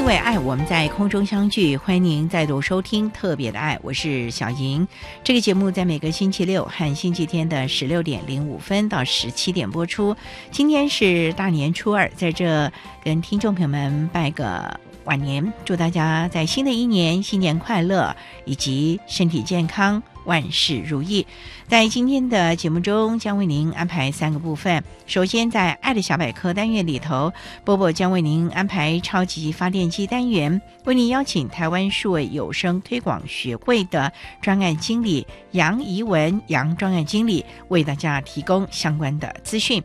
[0.00, 1.76] 因为爱，我们在空中相聚。
[1.76, 4.88] 欢迎您再度收听《特别的爱》，我是小莹。
[5.22, 10.16] 这个节目在每个星期六和星期天的十六点零五分到十七点播出。
[10.50, 12.72] 今天是大年初二，在这
[13.04, 14.80] 跟听众朋友们拜个。
[15.04, 21.26] 晚年，祝大家在新的一年新年快乐，以及身体健康，万事如意。
[21.68, 24.82] 在今天的节目中，将为您安排三个部分。
[25.06, 27.32] 首先，在“爱的小百科”单元里头，
[27.64, 34.12] 波波将为您安排超级发电机单元，为您邀请台湾数位有声推广学会的
[34.42, 39.82] 专案经理杨怡文杨专案经理为大家提供相关的资讯。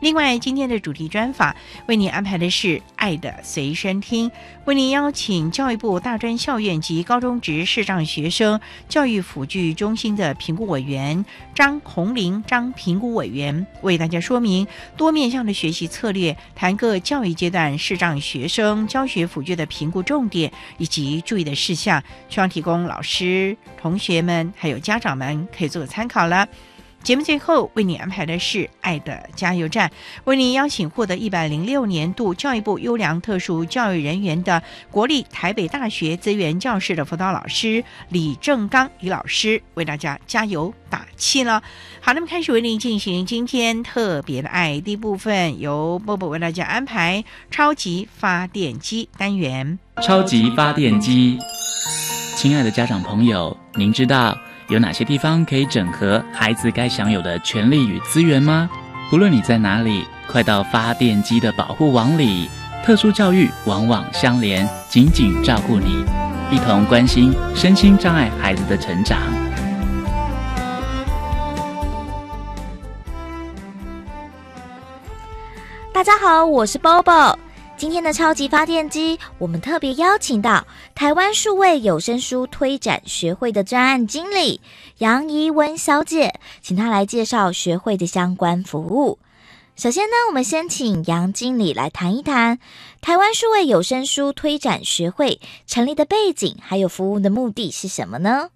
[0.00, 4.30] 另外，今天的主题专访为您安排的是《爱的随身听》，
[4.64, 26.46] 为您邀请教育部大专校院及高中职视障学生教育辅具中心的评估委员张红玲张评估委员为大家说明多面向的学习策略，谈各教育阶段视障学生教学辅具的评估重点以及注意的事项，希望提供老师、同学们还有家长们可以做个参考了。
[27.02, 29.88] 节目最后为你安排的是《爱的加油站》，
[30.24, 41.62] 为你邀请获得一百零六年度教育部优良特殊教育人员的国立台北大学资源教室的辅导老师李正刚李老师，为大家加油打气了。
[42.00, 49.78] 好，那么开始为您进行今天特别的爱第一部分，由波波为大家安排超级发电机单元。
[50.02, 51.38] 超级发电机，
[52.36, 54.36] 亲爱的家长朋友，您知道？
[54.68, 58.68] 有哪些地方可以整合孩子该享有的权利与资源吗？
[59.08, 62.50] 不论你在哪里，快到发电机的保护网里。
[62.84, 66.04] 特殊教育网网相连，紧紧照顾你，
[66.50, 69.18] 一同关心身心障碍孩子的成长。
[75.94, 77.38] 大家好，我是 Bobo。
[77.78, 80.66] 今天的超级发电机，我们特别邀请到
[80.96, 84.60] 台湾数位有声书推展学会的专案经理
[84.98, 89.20] 杨怡文小姐，请她来介绍学会的相关服务。
[89.76, 92.58] 首先呢，我们先请杨经理来谈一谈
[93.00, 98.48] 台湾数位有声书推展学会成立的背景，还有服务的目的是什么呢？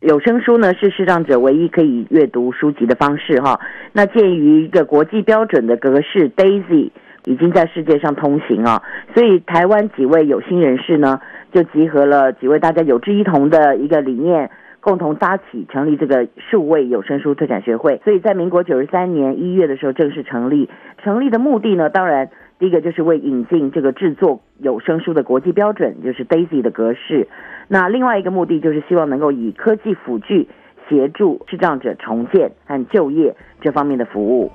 [0.00, 3.60] 有声书呢是视障者唯一可以阅读书籍的方式哈。
[3.92, 6.90] 那鉴于一个国际标准的格式 Daisy。
[7.24, 8.82] 已经在世界上通行啊，
[9.14, 11.20] 所以台湾几位有心人士呢，
[11.52, 14.50] 就集合了几位大家有志一同的一个理念，
[14.80, 18.00] 共同搭起成立这个数位有声书特展学会。
[18.04, 20.70] 所以在民国九十三年一月的时候正式成立。
[21.02, 27.28] 成立的目的呢，当然第一个就是为引进这个制作有声书的国际标准，就是 Daisy 的格式。
[27.68, 30.48] 那另外一个目的就是希望能够以科技辅具
[30.88, 34.50] 协助视障者重建和就业这方面的服务。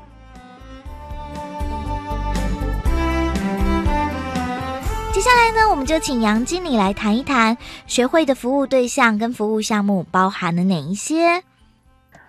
[5.56, 7.56] 呢，我们就请杨经理来谈一谈
[7.88, 11.42] 学会的服务对象跟服务项目包含了哪一些。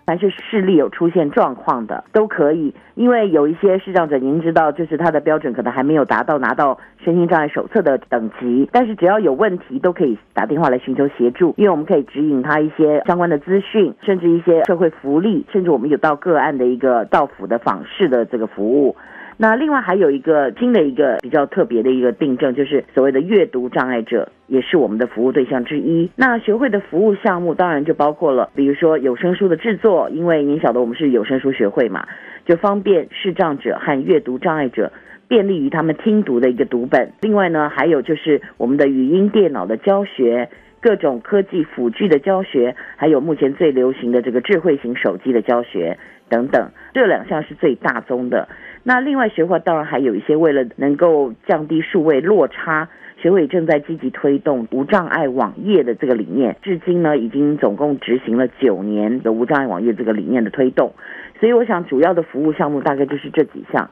[0.07, 18.95] 凡是视力有出现状况的都可以，因为有一些视障者，您知道，就是他的标准可能还没有达到拿到身心障碍手册的等级，但是只要有问题都可以打电话来寻求协助，因为我们可以指引他一些相关的资讯，甚至一些社会福利，甚至我们有到个案的一个到府的访视的这个服务。
[19.39, 26.11] 那另外还有一个新的一个比较特别的一个病症，就是所谓的阅读障碍者，也是我们的服务对象之一。
[26.17, 32.07] 那学会的服务项目当然就包括了，比如说有声书的制作，因为您晓得我们是有声书学会嘛，
[32.47, 34.91] 就方便视障者和阅读障碍者
[35.29, 37.13] 便利于他们听读的一个读本。
[37.21, 40.49] 另外呢，还有就是我们的语音电脑的教学。
[40.79, 45.99] 各种科技辅具的教学，还有目前最流行的这个智慧型手机的教学
[46.29, 48.47] 等等，这两项是最大宗的。
[48.89, 52.89] 那另外学会当然还有一些为了能够降低数位落差，
[53.21, 60.93] 学会正在积极推动无障碍网页的这个理念，至今呢已经总共执行了九年的无障碍网页这个理念的推动。
[61.41, 63.91] 所以我想主要的服务项目大概就是这几项，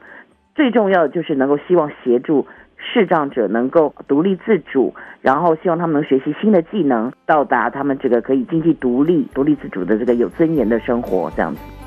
[0.55, 2.47] 最重要的就是能够希望协助。
[2.77, 11.84] 视障者能够独立自主，然后希望他们能学习新的技能，到达他们这个可以经济独立、独立自主的这个有尊严的生活，这样子。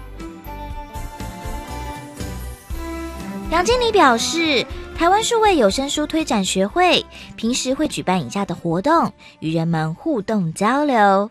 [3.50, 4.62] 杨经理表示，
[4.94, 7.02] 台湾数位有声书推展学会
[7.34, 9.10] 平时会举办以下的活动，
[9.40, 11.30] 与人们互动交流。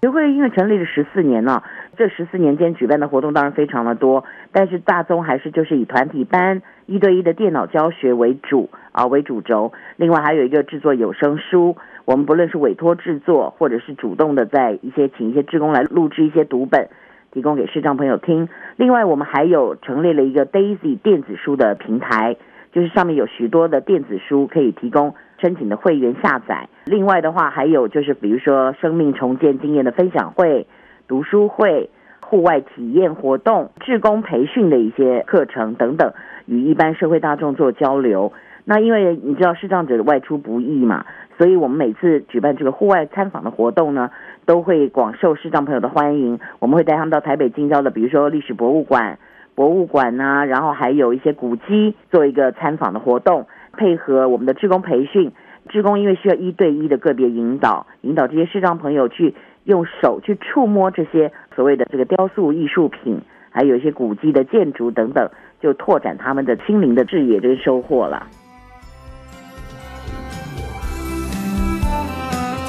[0.00, 1.62] 学会因为成立了十四年了，
[1.98, 6.62] 这十四年间举办的活动当然非常的多，但是大宗还是就是以团体班。
[6.86, 9.72] 一对一的电脑教学为主啊，为主轴。
[9.96, 11.76] 另外还有一个制作有声书，
[12.06, 16.88] 我们不论是委托制作，或者是主动的在一些请一些职工来录制一些读本，
[17.32, 18.48] 提供给视障朋友听。
[18.76, 22.36] 另外我们还有成立了一个 Daisy 电子书的平台，
[22.72, 26.68] 就是上面有许多的电子书可以提供申请的会员下载。
[26.86, 30.66] 另外的话还有就是比如说生命重建经验的分享会、
[31.08, 31.90] 读书会、
[32.20, 36.12] 户外体验活动、志工培训的一些课程等等。
[36.46, 38.32] 与一般社会大众做交流，
[38.64, 41.06] 那因为你知道视障者的外出不易嘛，
[41.38, 44.10] 所以我们每次举办这个户外参访的活动呢，
[44.50, 46.40] 都会广受视障朋友的欢迎。
[46.58, 49.16] 我们会带他们到台北近郊的，比如说历史博物馆、
[49.54, 55.30] 博物馆呐，然后还有一些古迹，做一个参访的活动，配合我们的职工培训。
[55.68, 63.20] 职工因为需要一对一的个别引导，引导这些视障朋友去用手去触摸这些所谓的这个雕塑艺术品，
[63.50, 65.30] 还有一些古迹的建筑等等。
[65.60, 68.26] 就拓展他们的心灵的视野跟收获了。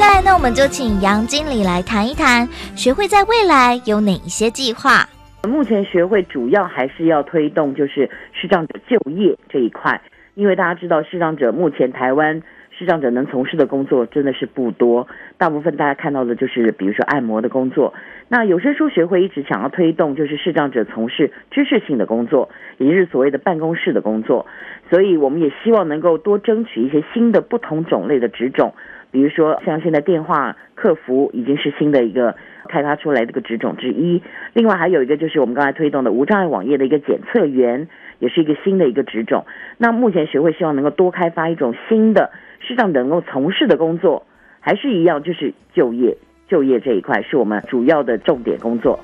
[0.02, 5.06] 再来呢，我们就请杨经理来谈一谈学会在未来有哪一些计划。
[5.48, 10.02] 目前学会主要还是要推动就是视障者就业这一块，
[10.34, 12.42] 因为大家知道视障者目前台湾。
[12.76, 15.08] 视障者能从事的工作真的是不多，
[15.38, 17.94] 大部分大家看到的就是比如说按摩的工作。
[18.28, 22.50] 那有声书学会一直想要推动，就是视障者从事知识性的工作，
[22.80, 24.48] 也就是所谓的办公室的工作。
[24.90, 28.74] 所以我们也希望能够多争取一些新的不同种类的职种，
[29.12, 32.36] 比如说像现在电话客服已经是新的一个
[32.70, 34.22] 开发出来这个职种之一。
[34.54, 37.88] 另外还有一个就是我们刚才推动的无障碍网页的一个检测员，
[38.20, 39.46] 也是一个新的一个职种。
[39.78, 42.32] 那目前学会希望能够多开发一种新的。
[42.64, 44.24] 市场能够从事的工作
[44.60, 46.16] 还是一样，就是就业，
[46.48, 49.00] 就业这一块是我们主要的重点工作。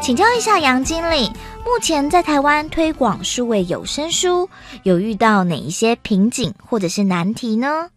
[0.00, 1.28] 请教一下杨经理，
[1.66, 4.48] 目前在台湾推广数位有声书，
[4.84, 7.90] 有遇到哪一些瓶颈或者是难题呢？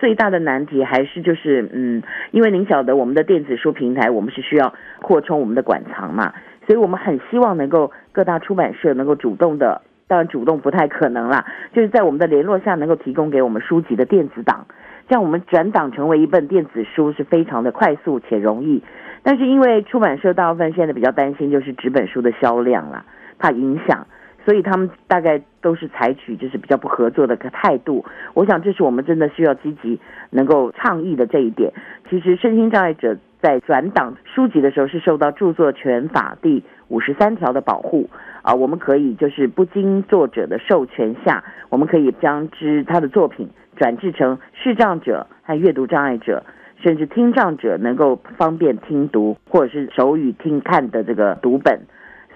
[0.00, 6.32] 最大的难题还是就是，嗯，因为您晓得我们的电子书平台，我们是需要扩充我们的馆藏嘛。
[6.66, 11.44] 所以我们很希望能够各大出版社能够主动的，当然主动不太可能啦，
[11.74, 14.66] 就是在我们的联络下能够提供给我们书籍的电子档，
[15.08, 18.82] 这样我们转档成为一本电子书是非常的快速且容易。
[19.22, 23.04] 但是因为出版社大部分现在比较担心就是纸本书的销量啦，
[23.38, 24.06] 怕影响，
[24.44, 28.04] 所以他们大概都是采取就是比较不合作的个态度。
[28.34, 31.72] 我想这是我们真的需要积极能够倡议的这一点。
[32.08, 33.16] 其实身心障碍者。
[33.40, 38.10] 在转档书籍的时候，是受到著作权法第五十三条的保护
[38.42, 38.52] 啊。
[38.52, 46.42] 我们可以就是不经作者的授权下，我们可以将之他的作品转制成视障者和阅读障碍者，
[46.82, 51.80] 甚至听障者能够方便听读或者是手语听看的这个读本。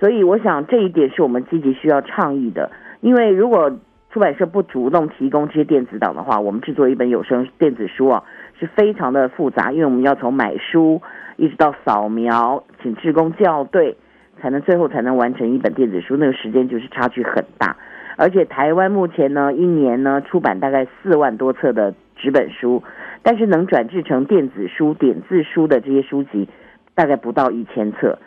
[0.00, 2.70] 所以，我想这一点是我们积极需要倡议的。
[3.00, 3.70] 因为如果
[4.10, 8.22] 出版社不主动提供这些电子档的话，我们制作一本有声电子书啊。
[8.60, 11.02] 是非常的复杂，因为我们要从买书
[11.36, 13.96] 一直到扫描，请职工校对，
[14.40, 17.76] 才能最后才能完成一本电子书，那个时间就是差距很大。
[18.16, 22.80] 而且台湾目前呢，一年呢出版大概四万多册的纸本书，
[23.22, 26.48] 但是能转制成电子书、点字书的这些书籍，
[26.94, 28.18] 大概不到一千册，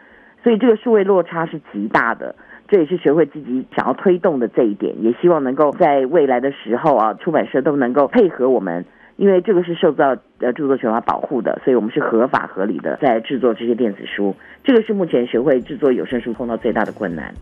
[0.44, 2.36] 所以这个数位落差是极大的。
[2.68, 8.86] 这也是学会自己想要推动的这一点，也希望能够在未来的时候啊，出版社都能够配合我们。
[9.18, 14.36] 因为这个是受到呃著作权法保护的，所以我们是合法合理的在制作这些电子书。
[14.62, 17.34] 这个是目前学会制作有声书碰到最大的困难。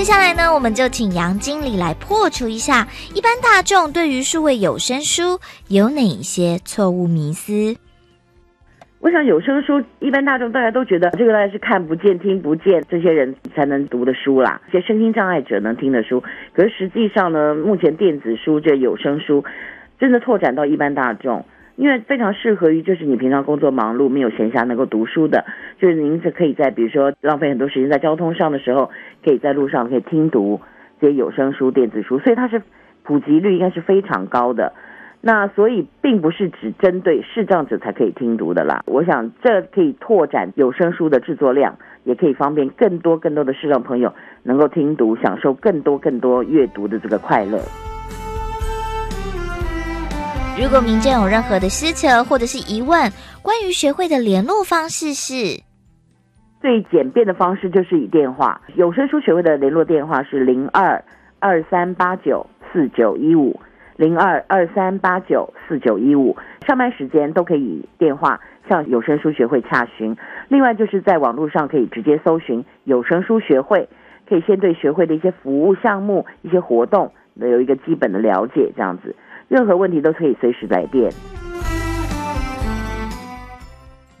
[0.00, 5.38] 接下来呢，我们就请杨经理来破除一下一般大众对于数位有声书
[5.68, 7.76] 有哪一些错误迷思。
[9.00, 16.24] 我想有声书一般大众大家都觉得这个大概是看不见、听不见这些人才能读的书啦，一些身心障碍者能听的书。
[16.54, 19.44] 可是实际上呢，目前电子书这有声书
[19.98, 21.44] 真的拓展到一般大众，
[21.80, 25.46] 因为非常适合于就是你平常工作忙碌没有闲暇能够读书的，
[25.78, 28.90] 就是您是可以在比如说浪费很多时间在交通上的时候，
[29.24, 30.60] 可以在路上可以听读
[31.00, 32.60] 这些有声书、电子书，所以它是
[33.02, 34.74] 普及率应该是非常高的。
[35.22, 38.82] 那所以并不是只针对视障者才可以听读的啦。
[38.84, 47.58] 我想这可以拓展有声书的制作量，也可以方便更多更多的视障朋友能够听读，享受更多更多阅读的这个快乐。
[50.60, 53.10] 如果民间有任何的需求或者是疑问，
[53.42, 55.62] 关于学会的联络方式是
[56.60, 58.60] 最简便的方式，就是以电话。
[58.74, 61.02] 有声书学会的联络电话是零二
[61.38, 63.58] 二三八九四九一五。
[63.96, 66.36] 零二二三八九四九一五，
[66.66, 68.38] 上班时间都可以电话
[68.68, 70.14] 向有声书学会洽询。
[70.48, 73.88] 另外，就是在网络上可以直接搜寻有声书学会，
[74.28, 78.70] 可以先对学会的一些服务项目、一些活动有一个基本的了解。
[78.74, 79.14] 这样子，
[79.50, 81.10] 任何问题都可以随时来电。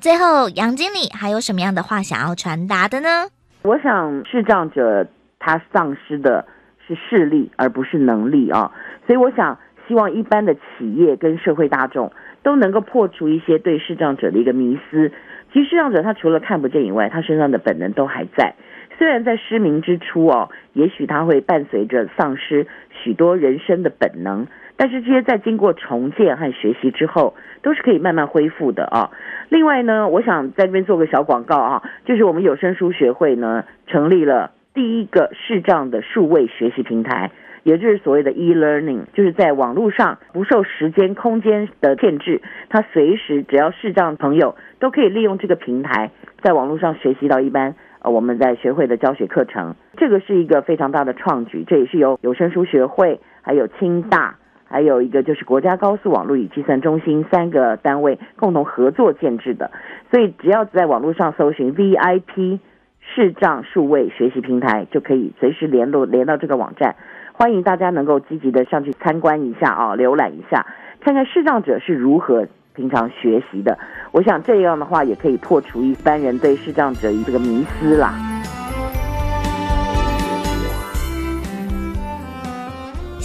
[0.00, 3.28] 最后，杨经理还有什么样的话想要传达的呢？
[3.62, 5.06] 我想，视障者
[5.38, 6.44] 他丧失的
[6.86, 8.72] 是视力，而不是能力啊。
[9.06, 9.56] 所以，我想。
[9.88, 12.12] 希望一般的企业跟社会大众
[12.44, 15.10] 都能够破除一些对视障者的一个迷思。
[15.52, 18.54] 其实视障者他除了看不见以外，他身上的本能都还在。
[18.96, 22.68] 虽然在失明之初哦，也许他会伴随着丧失
[23.02, 24.46] 许多人生的本能，
[24.80, 29.10] 但是这些在经过重建和学习之后，都是可以慢慢恢复的啊。
[29.50, 37.30] 另外呢，我想在这边做个小广告啊，就是我们有声书学会呢成立了第一个视障的数位学习平台。
[37.62, 46.10] 也就是所谓的 e-learning，就是在网络上不受时间、空间的限制，他随时只要视障朋友都可以利用这个平台，
[46.40, 49.74] 在网络上学习到一般呃我们在学会的教学课程。
[49.98, 54.36] 这个是一个非常大的创举，这也是由有声书学会、还有清大，
[54.70, 59.72] 还有一个就是国家高速网络与计算中心三个单位共同合作建制的。
[60.10, 62.60] 所以只要在网络上搜寻 VIP
[63.00, 66.94] 视障数位学习平台，就可以随时联络连到这个网站。
[67.32, 70.64] 欢迎大家能够积极的上去参观一下啊，浏览一下，
[71.00, 73.76] 看看视障者是如何平常学习的。
[74.12, 78.14] 我想这样的话也可以破除一般人对视障者这个迷思啦。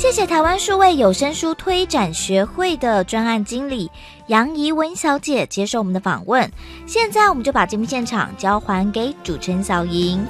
[0.06, 3.90] 谢谢台湾数位有声书推展学会的专案经理
[4.28, 6.48] 杨怡文小姐接受我们的访问。
[6.86, 10.24] 现在我们就把节目现场交还给主持人小莹。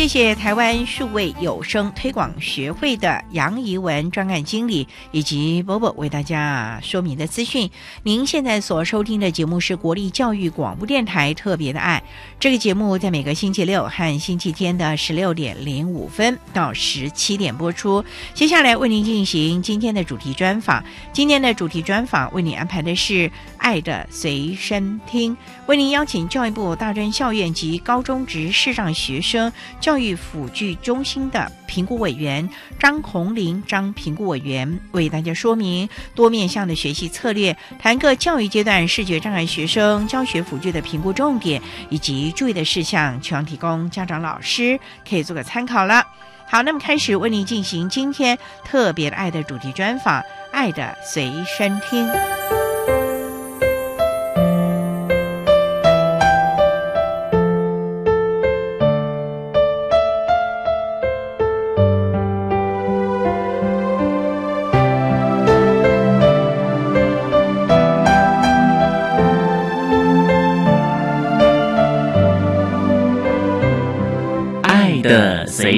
[0.00, 7.70] 谢谢台湾数位有声推广学会的杨怡文专案经理以及波波为大家说明的资讯。
[8.02, 12.02] 您现在所收听的节目是国立教育广播电台特别的爱。
[12.38, 18.02] 这个节目在每个星期六和星期天的十六点零五分到十七点播出。
[18.32, 20.82] 接下来为您进行今天的主题专访。
[21.12, 23.28] 今天的主题专访为您安排的是
[23.58, 42.30] 《爱的随身听》，为您邀请教育部大专校院及高中职视障学生教教育辅具中心的评估委员张红林张评估委员为大家说明多面向的学习策略，谈个教育阶段视觉障碍学生教学辅具的评估重点以及。
[42.30, 44.78] 注意的事项，希望提供家长、老师
[45.08, 46.06] 可以做个参考了。
[46.46, 50.20] 好，那么开始为您进行今天特别的爱的主题专访，
[50.52, 52.06] 《爱的随身听》。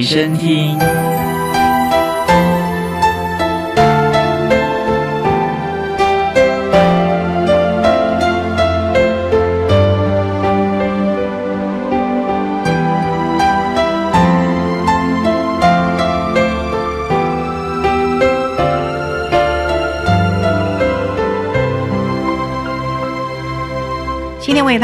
[0.03, 1.12] 身听。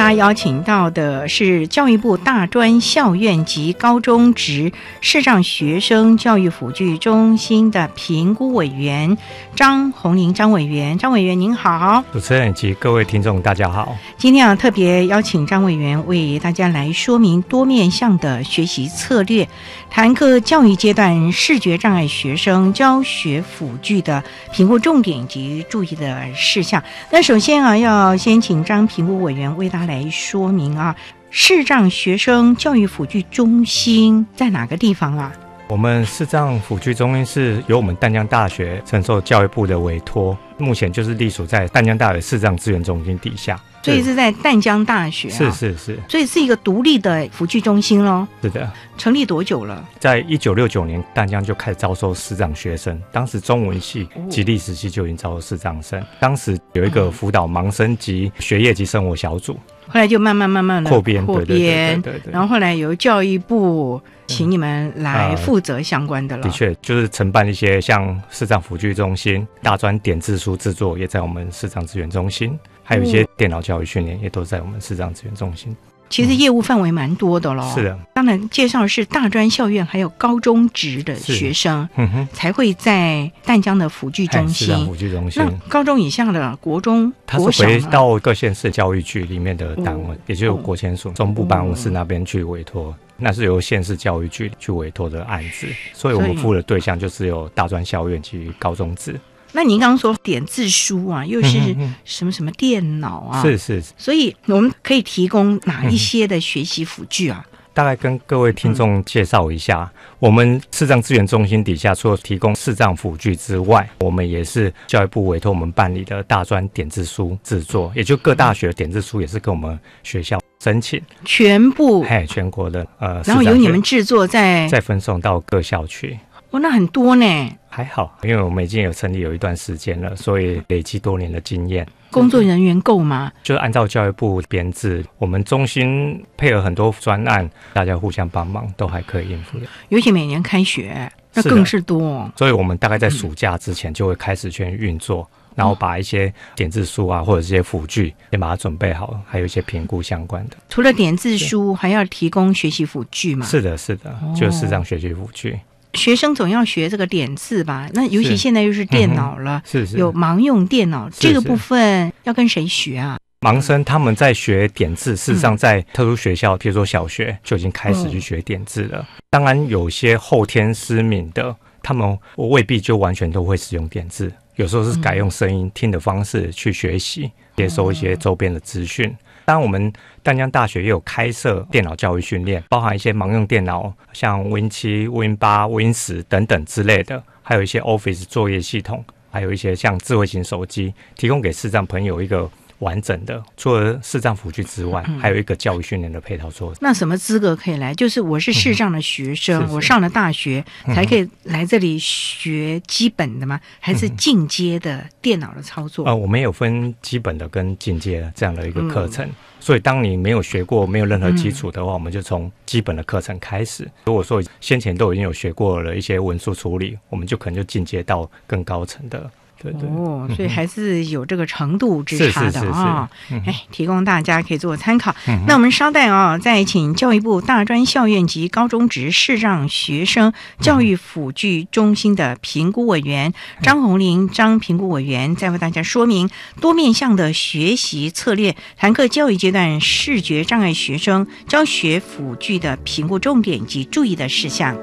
[0.09, 4.73] 家邀请到的是教育部大专校院及高中职
[5.03, 9.19] 视障学生教育辅具中心的评估委员
[9.55, 12.03] 张红林张委员，张委员您好。
[12.11, 13.95] 主持人及各位听众，大家好。
[14.17, 19.47] 今天啊，特别邀请张委员为大家来说明多面向的学习策略，
[19.91, 24.25] 谈课教育阶段视觉障碍学生教学辅具的
[24.55, 26.83] 评估重点及注意的事项。
[27.11, 30.95] 那首先啊，要先请张评估委员为大家来说明啊，
[31.31, 35.33] 视障学生教育辅具中心在哪个地方啊？
[35.69, 43.61] 我们视障辅具中心是由我们淡江大学承受教育部的委托，目前就是隶属在淡江大学视障资源中心底下。
[43.81, 48.27] 所以是在淡江大学、啊，是是是，所以是一个独立的辅具中心喽。
[48.43, 49.83] 是的，成立多久了？
[50.01, 56.03] 在一九六九年，淡江就开始招收视障学生，当时中文系及历史系就已经招收视障生。
[56.19, 59.57] 当时有一个辅导盲生及学业及生活小组，
[59.89, 62.33] 后来就慢慢慢慢的扩编，扩对对对编，对对对。
[62.33, 66.43] 然后后来由教育部请你们来负责相关的了。
[66.43, 72.59] 的确，就是承办一些像市长辅具中心、大专点字书制作，也在我们市长资源中心。
[72.85, 75.77] 还有一些电脑教育训练，也都在我们市长资源中心。
[76.09, 77.71] 其实业务范围蛮多的喽。
[77.75, 84.87] 是的，当然介绍是大专校院还有高中职的学生，嗯哼，才会在淡江的辅具中心。
[84.87, 85.43] 辅具中心。
[85.43, 92.95] 那高中以下的国中、它国小是回到各县市教育局里面的单位，哦也就是国签署中部办公室那边去委托。
[93.21, 99.19] 那是由县市教育局去委托的案子，所以我们服务的对象就是有大专校院及高中职。
[99.53, 103.43] 那您刚刚说点字书啊，又是什么什么电脑啊？
[103.43, 107.45] 是是是，所以我们可以提供哪一些的学习辅具啊？
[107.75, 109.89] 大概跟各位听众介绍一下，
[110.19, 126.19] 我们视障资源中心底下，除了提供视障辅具之外，我们也是教育部委托我们办理的大专点字书制作，也就各大学点字书也是跟我们学校申请，全部，嘿，全国的呃，然后由你们制作在，再分送到各校去。
[126.51, 127.25] 哦，那很多呢。
[127.69, 131.87] 还好，因为我们已经有成立有一段时间了，所以累积多年的经验。
[132.11, 133.31] 工作人员够吗？
[133.43, 139.67] 就是按照教育部编制，我们中心配合很多专案，大家互相帮忙，都还可以应付的。
[139.91, 142.29] 尤其每年开学，那更是多。
[142.35, 150.57] 所以我们大概在暑假之前就会开始全运作，然后把一些点字书啊或者这些辅具先把它准备好，还有一些评估相关的。
[150.71, 153.45] 除了点字书，还要提供学习辅具嘛？
[153.45, 155.61] 是的，是的，就是这样学习辅具。
[155.99, 157.89] 学生总要学这个点字吧？
[157.93, 163.19] 那尤其是现在又是电脑了，是是有盲用电脑，这个部分要跟谁学啊？
[163.41, 169.07] 盲生他们在学点字，事实上嗯在特殊学校，比如说小学就已经开始去学点字了。
[169.31, 179.15] 当然，有些后天失明的，他们未必就完全都会使用点字，有时候是改用声音听的方式去学习，接收一些周边的资讯。
[179.49, 179.91] 当，我们
[180.23, 192.47] 淡江大学也有开设电脑教育训练，包含一些盲用电脑，像 Win 七、Win 八、Win 十等等之类的，还有一些 Office 作业系统，还有一些像智慧型手机，提供给视障朋友一个
[192.81, 196.79] 完整的，除了视障辅具之外，嗯还有一个教育训练的配套措施。
[196.81, 197.95] 那什么资格可以来？
[197.95, 203.61] 就是我是视障的学生，我上了大学嗯才可以来这里学基本的吗？
[203.81, 206.07] 还是进阶的电脑的操作？
[206.07, 213.91] 呃，我们有分基本的跟进阶的这样的一个课嗯程，所以当你没有学过、没有任何基础的话，我们就从基本的课程开始。
[214.05, 219.31] 如果说先前都已经有学过了一些文书处理，我们就可能就进阶到更高层的。
[219.61, 225.15] 对对，哦，所以还是有这个程度之差的啊、嗯哎，提供大家可以做参考。
[225.27, 244.77] 嗯那我们稍待啊、再请教育部大专校院及高中职视障学生教育辅具中心的评估委员张红玲张评估委员，再为大家说明多面向的学习策略，谈课教育阶段视觉障碍学生教学辅具的评估重点及注意的事项。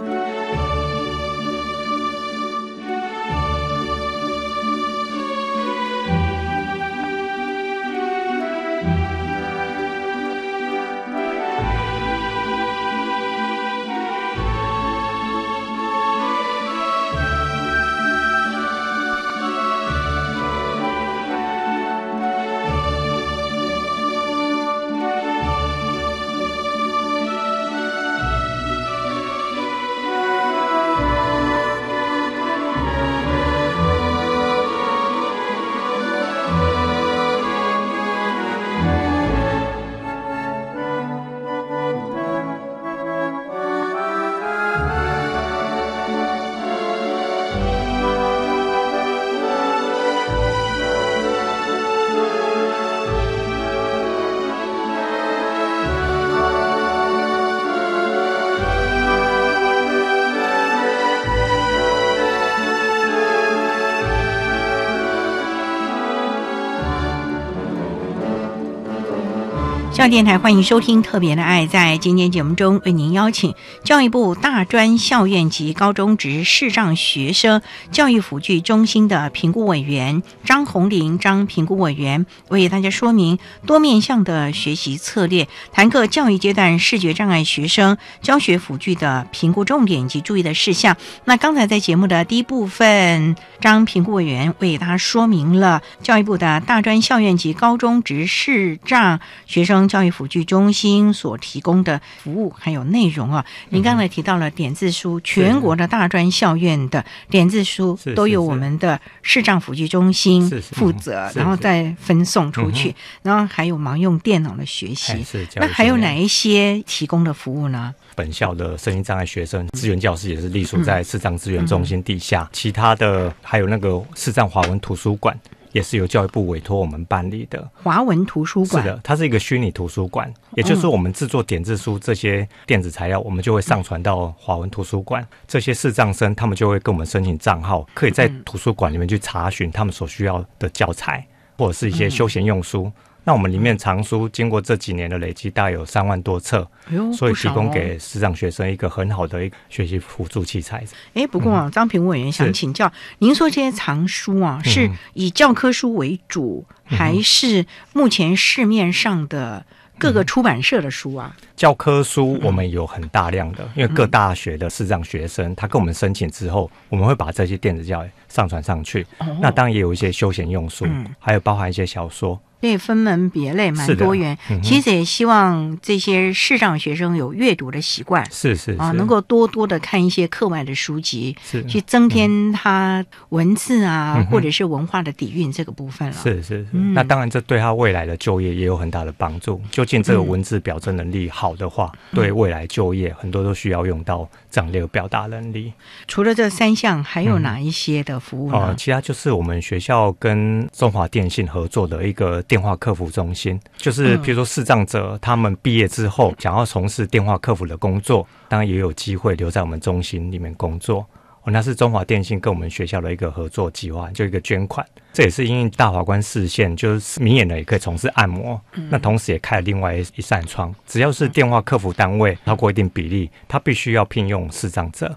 [70.10, 71.66] 电台欢迎收听《特别的爱》。
[71.68, 77.60] 在今天节目中，为您邀请教育部大专校院及高中职视障学生
[77.92, 90.96] 教育辅具中心的评估委员张红玲张评估委员，为大家说明多面向的学习策略，谈个教育阶段视觉障碍学生教学辅具的评估重点及注意的事项。
[91.24, 115.48] 那刚才在节目的第一部分，张评估委员为大家说明了教育部的大专校院及高中职视障学生教育辅具中心所提供的服务还有内容啊，您刚才提到了点字书，全国的大专校院的点字书都由我们的视障辅具中心负责，然后再分送出去嗯，然后还有盲用电脑的学哎习。
[115.56, 117.96] 那还有哪一些提供的服务呢？
[118.16, 125.34] 本校的声音障碍学生资源教室也是隶属在视障资源中心地下，其他的还有那个视障华文图书馆。
[125.76, 128.82] 也是由教育部委托我们办理的，华文图书馆。
[128.82, 135.28] 是的，它是一个虚拟图书馆，也就是说，我们制作点字书这些电子材料，我们就会上传到华文图书馆。
[135.46, 142.90] 这些视障生他们就会跟我们申请账号，可以在图书馆里面去查询他们所需要的教材，或者是一些休闲用书。
[143.28, 150.84] 那我们里面藏书经过这几年的累积，大概有三万多册，哎，所以提供给师长学生一个很好的一个学习辅助器材。
[151.16, 159.66] 哎，不过啊，张平委员想请教，您说这些藏书啊，是嗯以教科书为主，还是目前市面上的
[159.98, 161.36] 各嗯个出版社的书啊？
[161.56, 169.04] 教科书我们有很大量的，因为各大学的视障学生，他跟我们申请之后，我们会把这些电子教材上传上去。
[169.18, 172.40] 哦那当然也有一些休闲用书嗯，还有包含一些小说。
[172.66, 174.36] 所以分门别类，蛮多元。
[174.50, 186.16] 嗯其实也希望这些视障学生有阅读的习惯是是啊，能够多多的看一些课外的书籍，是去增添他文字啊，嗯或者是文化的底蕴这个部分了。
[186.16, 189.62] 是是是，嗯那当然这对他未来的就业也有很大的帮助。
[189.70, 195.72] 究竟这个文字表征能力好的话，嗯对未来就业很多都需要用到这样的一个表达能力。
[196.08, 198.76] 除了这三项，还有嗯哪一些的服务呃，呢？
[198.76, 211.06] 其他就是我们学校跟中华电信合作的一个电话客服中心，就是嗯比如说视障者他们毕业之后想要从事电话客服的工作，当然也有机会留在我们中心里面工作。
[211.44, 214.88] 哦，那是中华电信跟我们学校的一个合作计划，就一个捐款。
[215.12, 218.58] 这也是因为大法官视线，就是明眼人也可以从事按摩。
[218.76, 225.14] 嗯那同时也开了另外一扇窗，只要是电话客服单位超过一定比例，他必须要聘用视障者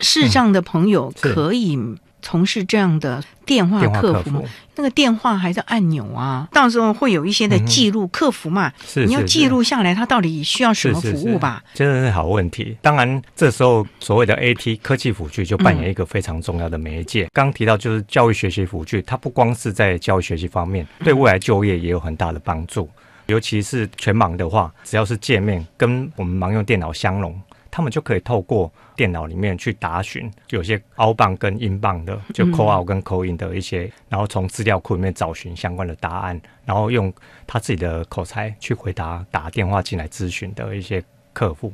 [0.00, 1.78] 视障的朋友可以
[2.22, 4.44] 从事这样的电话客客服？
[4.76, 11.62] 那个电话还是按钮啊，到时候会有一些的记录，客服嘛，是是你要记是录下来，他到底需要什么服务吧？
[11.74, 12.76] 真的是好问题。
[12.80, 17.28] 当然，这时候所谓的 AT 科技辅具就扮演一个非常重要的媒介。
[17.32, 22.88] 刚提到就是教育学习辅具，它不光是在教育学习方面，对未来就业也有很大的帮助。
[23.26, 27.38] 尤其是全盲的话，只要是界面跟我们盲用电脑相容。
[27.72, 37.10] 他们就可以透过电脑里面去打询，有些凹棒跟英镑的，就嗯 call out 跟 call in 的一些，然后从资料库里面找寻相关的答案，然后用
[37.46, 41.72] 他自己的口才去回答打电话进来咨询的一些客户。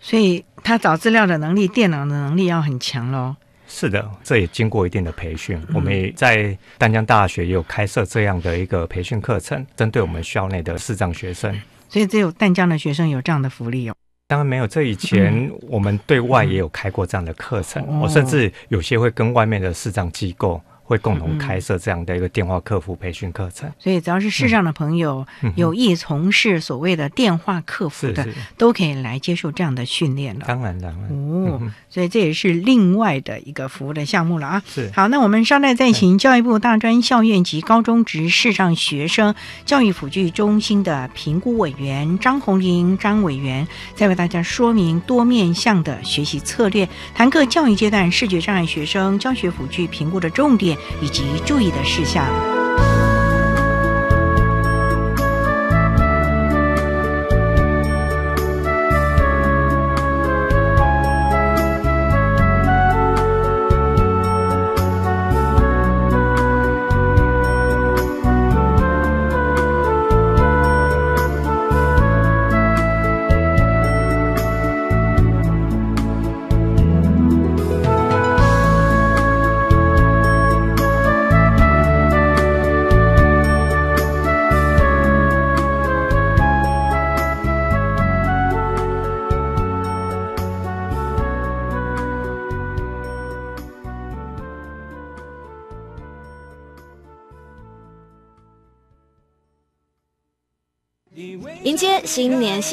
[0.00, 3.36] 所以他找资料的能力、电脑的能力要很强喽。
[3.68, 5.62] 是的，这也经过一定的培训。
[5.74, 11.54] 我们也在丹江大学也有开设这样的一个培训课程，针对我们校内的视障学生。
[11.90, 13.94] 所以只有淡江的学生有这样的福利哦。
[14.32, 18.00] 当然没有，这以前我们对外也有开过这样的课程，哦。
[18.04, 20.58] 我甚至有些会跟外面的视障机构
[20.92, 23.70] 会共同开设这样的一个电话客服培训课程。
[23.78, 25.50] 所以只要是视障的朋友、嗯。
[25.56, 28.26] 有意从事所谓的电话客服的，
[28.58, 30.44] 都可以来接受这样的训练了。
[30.46, 34.62] 当然当然，哦所以这也是另外的一个服务的项目了啊。
[34.66, 34.90] 是。
[34.94, 52.61] 好，那我们稍待再请教育部大专校院及高中职视障学生教育辅具中心的评估委员张红玲张委员，再为大家说明多面向的学习策略，谈各教育阶段视觉障碍学生教学辅具评估的重点以及注意的事项。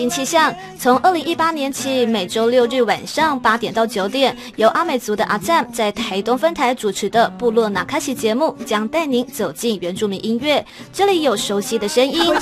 [0.09, 0.53] 新气象。
[0.77, 10.65] 从二零一八年起，每周六日晚上八点到九点，由阿美族的阿赞在台东分台主持的部落纳卡西节目，将带您走进原住民音乐。
[10.91, 12.33] 这里有熟悉的声音，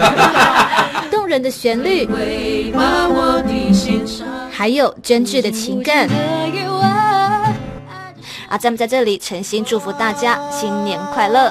[1.10, 2.06] 动人的旋律，
[4.50, 6.06] 还有真挚的情感。
[8.48, 11.50] 阿赞在这里诚心祝福大家新年快乐。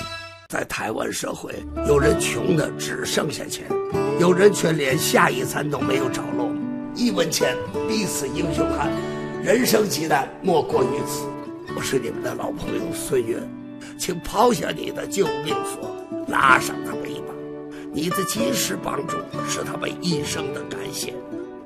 [0.51, 1.55] 在台湾社会，
[1.87, 3.65] 有人穷的只剩下钱，
[4.19, 6.51] 有人却连下一餐都没有着落。
[6.93, 7.55] 一文钱，
[7.87, 8.91] 必死英雄汉。
[9.41, 11.23] 人生极难，莫过于此。
[11.73, 13.37] 我是你们的老朋友孙悦，
[13.97, 15.89] 请抛下你的救命索，
[16.27, 17.33] 拉上他们一把。
[17.93, 19.15] 你的及时帮助
[19.47, 21.13] 是他们一生的感谢，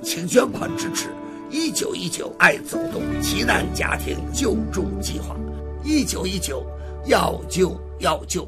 [0.03, 1.07] 请捐款支持
[1.49, 5.35] 一九一九爱走动急难家庭救助计划。
[5.83, 6.63] 一九一九，
[7.07, 8.47] 要救要救。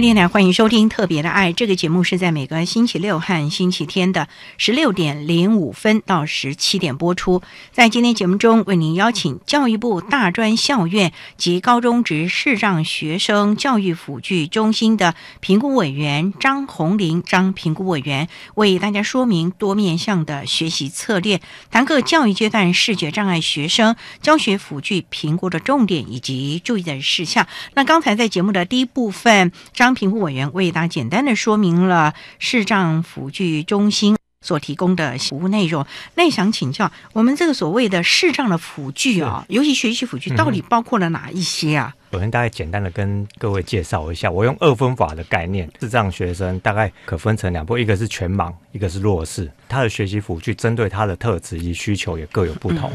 [0.00, 7.42] 教练台欢迎收听《特别的爱》这个节目，是在每个星期六和星期天的十六点零五分到十七点播出。
[7.70, 27.46] 在今天节目中，为您邀请教育部大专校院及高中职视障学生教育辅具中心的评估委员张红玲张评估委员，为大家说明多面向的学习策略，谈各教育阶段视觉障碍学生教学辅具评估的重点以及注意的事项。
[27.74, 29.52] 那刚才在节目的第一部分。
[29.74, 35.86] 张评估委员为大家简单的说明了视障辅具中心所提供的服务内容。
[36.14, 41.94] 那想请教，我们这个所谓的视障的辅具啊，尤其学习辅具，到底包括了哪一些啊？
[42.12, 49.50] 首先，大概简单的跟各位介绍一下，我用二分法的概念，视障学生大概可分成两步，一个是全盲，一个是弱视。
[49.68, 52.90] 他的学习辅具针对他的特质及需求也各有不同。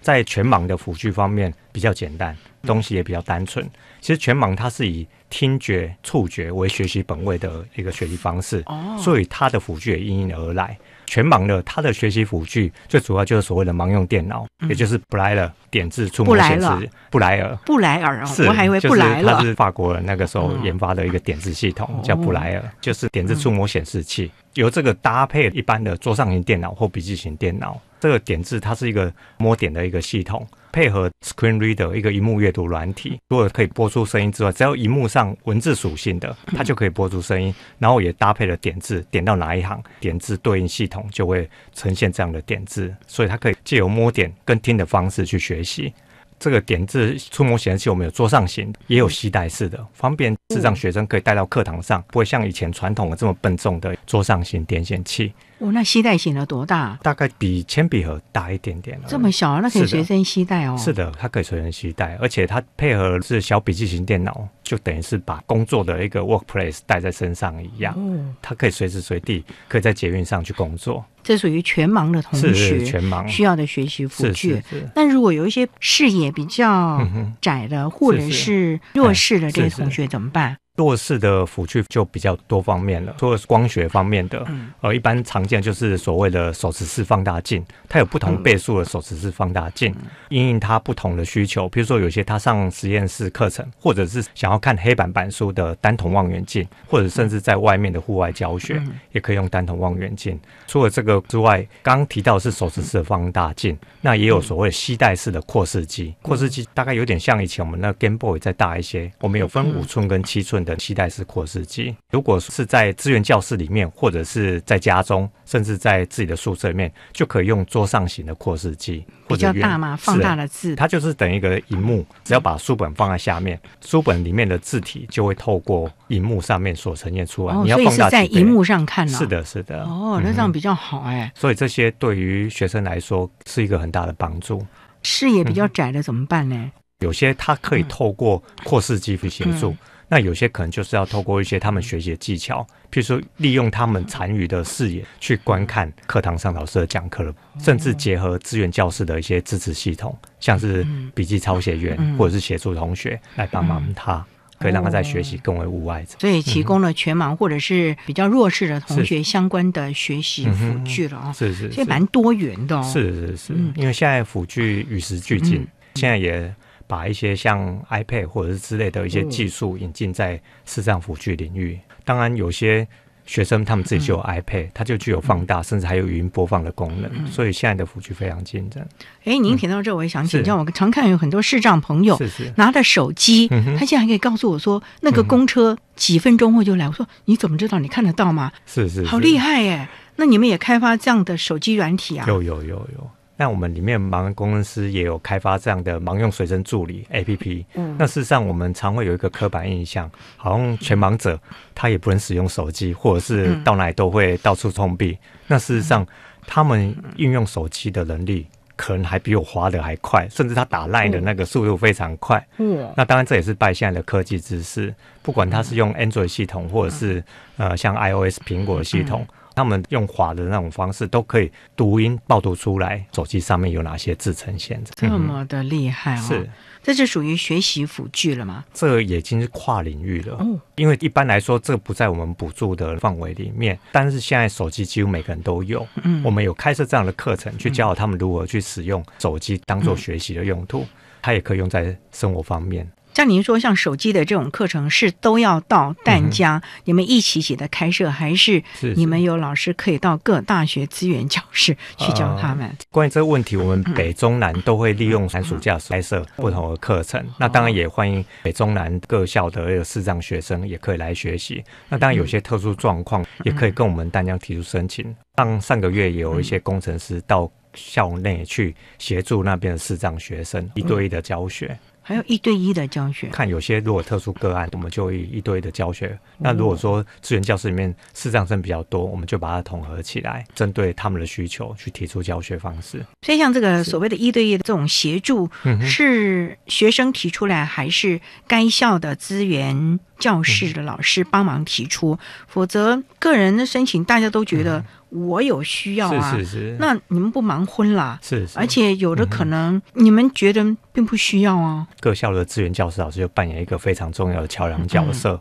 [0.00, 3.68] 在全盲的辅具方面比较简单，东西也比较单纯。
[4.00, 8.64] 其实全盲它是以听觉、触觉为学习本位的一个学习方式，
[8.98, 10.76] 所以它的辅具也因应而来。
[11.06, 16.90] 全盲的，它的学习辅具最主要就是所谓的盲用电脑，也就是布莱尔点字触摸显示。
[17.10, 19.34] 布莱尔，布莱尔，是，我还以为布莱了。
[19.34, 24.30] 它是法国人那个时候研发的一个点字系统，叫布莱尔，就是点字触摸显示器。
[24.54, 30.46] 由这个搭配一般的桌上型电脑或笔记型电脑，这个点字它是一个摸点的一个系统。
[30.72, 37.54] 配合 Screen Reader 一个荧幕阅读软体，如果可以播出声音之外，只要荧幕上文字属性的，它就可以播出声音。
[37.78, 45.92] 然后也搭配了点字，点到哪一行，点字对应系统就会呈现这样的点字，所以它可以借由摸点跟听的方式去学习。
[46.38, 55.34] 这个点字触摸显示器，我们有桌上型，也有携带式的，方便智障学生可以带到课堂上，不会像以前传统的这么笨重的桌上型点显器。
[55.60, 56.98] 哦，那携带型的多大？
[57.02, 60.76] 大概比铅笔盒大一点点这么小，那可以随身携带哦。
[60.78, 67.92] 是的，它可以随身携带，而且它配合是小笔记型电脑，就等于是把工作的一个 workplace 带在身上一样。
[67.96, 71.04] 哦，它可以随时随地可以在捷运上去工作。
[71.24, 74.62] 这属于全盲的同学，全盲需要的学习辅具。
[74.94, 77.04] 那如果有一些视野比较
[77.40, 80.56] 窄的，或者是弱势的这些同学怎么办？
[80.76, 84.46] 弱势的辅具就比较多方面了，除了光学方面的，
[84.80, 89.94] 呃，一般常见就是所谓的手持式放大镜，它有不同倍数的手持式放大镜，
[90.30, 100.38] 因应它不同的需求，比如说有些他上实验室课程，或者是想要看黑板板书的单筒望远镜，或者甚至在外面的户外教学，也可以用单筒望远镜。
[100.66, 110.76] 除了这个之外，刚刚提到是手持式的放大镜，那也有所谓吸带式的扩视机，扩视机大概有点像以前我们那 Game Boy 再大一些，我们有分五寸跟七寸的。
[110.80, 119.96] 吸带式扩视机，如果是在资源教室里面，或者是在家中，甚至在自己的宿舍里面，就可以用桌上型的扩视机，比较大嘛？
[119.96, 127.56] 放大的字，它就是等一个荧幕，只要把书本放在下面，书本里面的字体就会透过荧幕上面所呈现出来。
[127.64, 129.82] 你要放大在荧幕上看是的，是的。
[129.82, 131.32] 哦，那这样比较好哎。
[131.34, 134.64] 所以这些对于学生来说是一个很大的帮助。
[135.02, 136.70] 视野比较窄的怎么办呢？
[137.00, 139.74] 有些它可以透过扩视机去协助。
[140.12, 154.26] 那有些可能就是要透过一些他们学习的技巧，譬如说利用他们残余的视野去观看课堂上老师的讲课了，甚至结合资源教室的一些支持系统，像是笔记抄写员或者是协助同学来帮忙他，
[154.58, 156.04] 可以让他在学习更为无碍。
[156.18, 162.82] 所以提供了全盲或者是比较弱势的同学相关的学习辅具了啊，是是，所以蛮多元的哦。
[162.82, 166.52] 是是是，因为现在辅具与时俱进，现在也。
[166.90, 171.78] 把一些像 iPad 或者是之类的一些技术引进在视障辅具领域。
[172.04, 172.84] 当然，有些
[173.24, 177.26] 学生他们自己就有 iPad，它就具有放大，甚至还有语音播放的功能。
[177.28, 178.84] 所以现在的辅具非常竞争。
[179.22, 180.56] 哎，您提到这，我也想请教。
[180.56, 182.18] 我常看有很多视障朋友
[182.56, 183.46] 拿着手机，
[183.78, 186.88] 他现在还可以告诉我说，那个公车几分钟后就来。
[186.88, 187.78] 我说你怎么知道？
[187.78, 188.50] 你看得到吗？
[188.66, 189.88] 是是，好厉害耶！
[190.16, 192.26] 那你们也开发这样的手机软体啊？
[192.26, 193.10] 有有有有。
[193.40, 197.64] 那我们里面盲人工程师也有开发这样的盲用随身助理 A P P。
[197.72, 201.40] 嗯，那事实上我们常会有一个刻板印象，好像全盲者
[201.74, 205.16] 他也不能使用手机，或者是到哪里都会到处碰壁。
[205.46, 206.06] 那事实上，
[206.46, 212.46] 他们运用手机的能力可能还比我滑的还快，甚至他打赖的那个速度非常快。
[212.58, 217.24] 嗯，那当然这也是拜现在的科技知识，不管他是用 Android 系统，或者是
[217.56, 219.26] 呃像 I O S 苹果系统。
[219.60, 226.22] 他们用滑的那种方式都可以读音报读出来，手机上面有哪些字呈现，这么的厉害哦！
[226.26, 226.50] 是，
[226.82, 228.64] 这是属于学习辅具了吗？
[228.72, 240.86] 这已经是跨领域了，哦，因为一般来说这不在我们补助的范围里面，但是现在手机几乎每个人都有，嗯，我们有开设这样的课程，去教他们如何去使用手机当做学习的用途，
[241.20, 242.90] 它也可以用在生活方面。
[243.14, 248.62] 像您说，像手机的这种课程是都要到淡江你们一起起的开设，还是
[248.96, 252.70] 你们有老师可以到各大学资源教室去教他们？
[252.90, 257.24] 关于这个问题，我们北中南都会利用寒暑假开设不同的课程。
[257.38, 261.62] 那当然也欢迎北中南各校的这个视障学生也可以来学习。
[261.88, 265.14] 那当然有些特殊状况，也可以跟我们淡江提出申请。
[265.36, 271.78] 上上个月也有一些工程师到校内去协助那边的视障学生一对一的教学。
[272.02, 276.18] 还有一对一的教学，看有些如果特殊个案，我们就以一对一的教学。
[276.38, 283.04] 那如果说资源教室里面视障生比较多，我们就把它统合起来，针对他们的需求去提出教学方式。
[283.22, 285.48] 所以像这个所谓的一对一的这种协助，
[285.82, 292.18] 是学生提出来，还是该校的资源教室的老师帮忙提出？
[292.48, 294.84] 否则个人的申请，大家都觉得。
[295.10, 298.18] 我有需要啊，是是是，那你们不忙婚啦？
[298.22, 301.86] 是是，而且有的可能你们觉得并不需要啊。
[302.00, 305.38] 各校的资源教师老师就扮演一个非常重要的桥梁角色，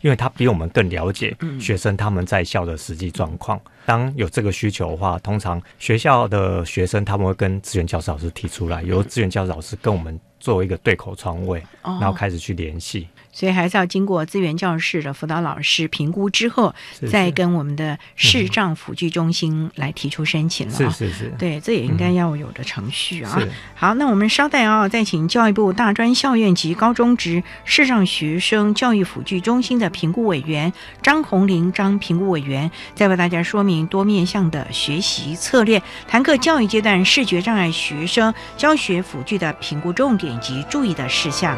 [0.00, 3.60] 因为他比我们更了解学生他们在校的实际状况。
[3.84, 13.08] 当有这个需求的话，通常学校的学生他们会跟资源教师老师提出来，由资源教师老师跟我们作为一个对口窗位，然后开始去联系。
[13.32, 16.74] 所以还是要经过资源教室的辅导老师评估之后，
[17.10, 20.72] 再跟我们的视障辅具中心来提出申请了。
[20.74, 23.40] 是是是，对，这也应该要有的程序啊。
[23.74, 41.56] 好，那我们稍待啊，再请教育部大专校院及高中职视障学生教育辅具中心的评估委员张红玲张评估委员，再为大家说明多面向的学习策略，谈课教育阶段视觉障碍学生教学辅具的评估重点及注意的事项。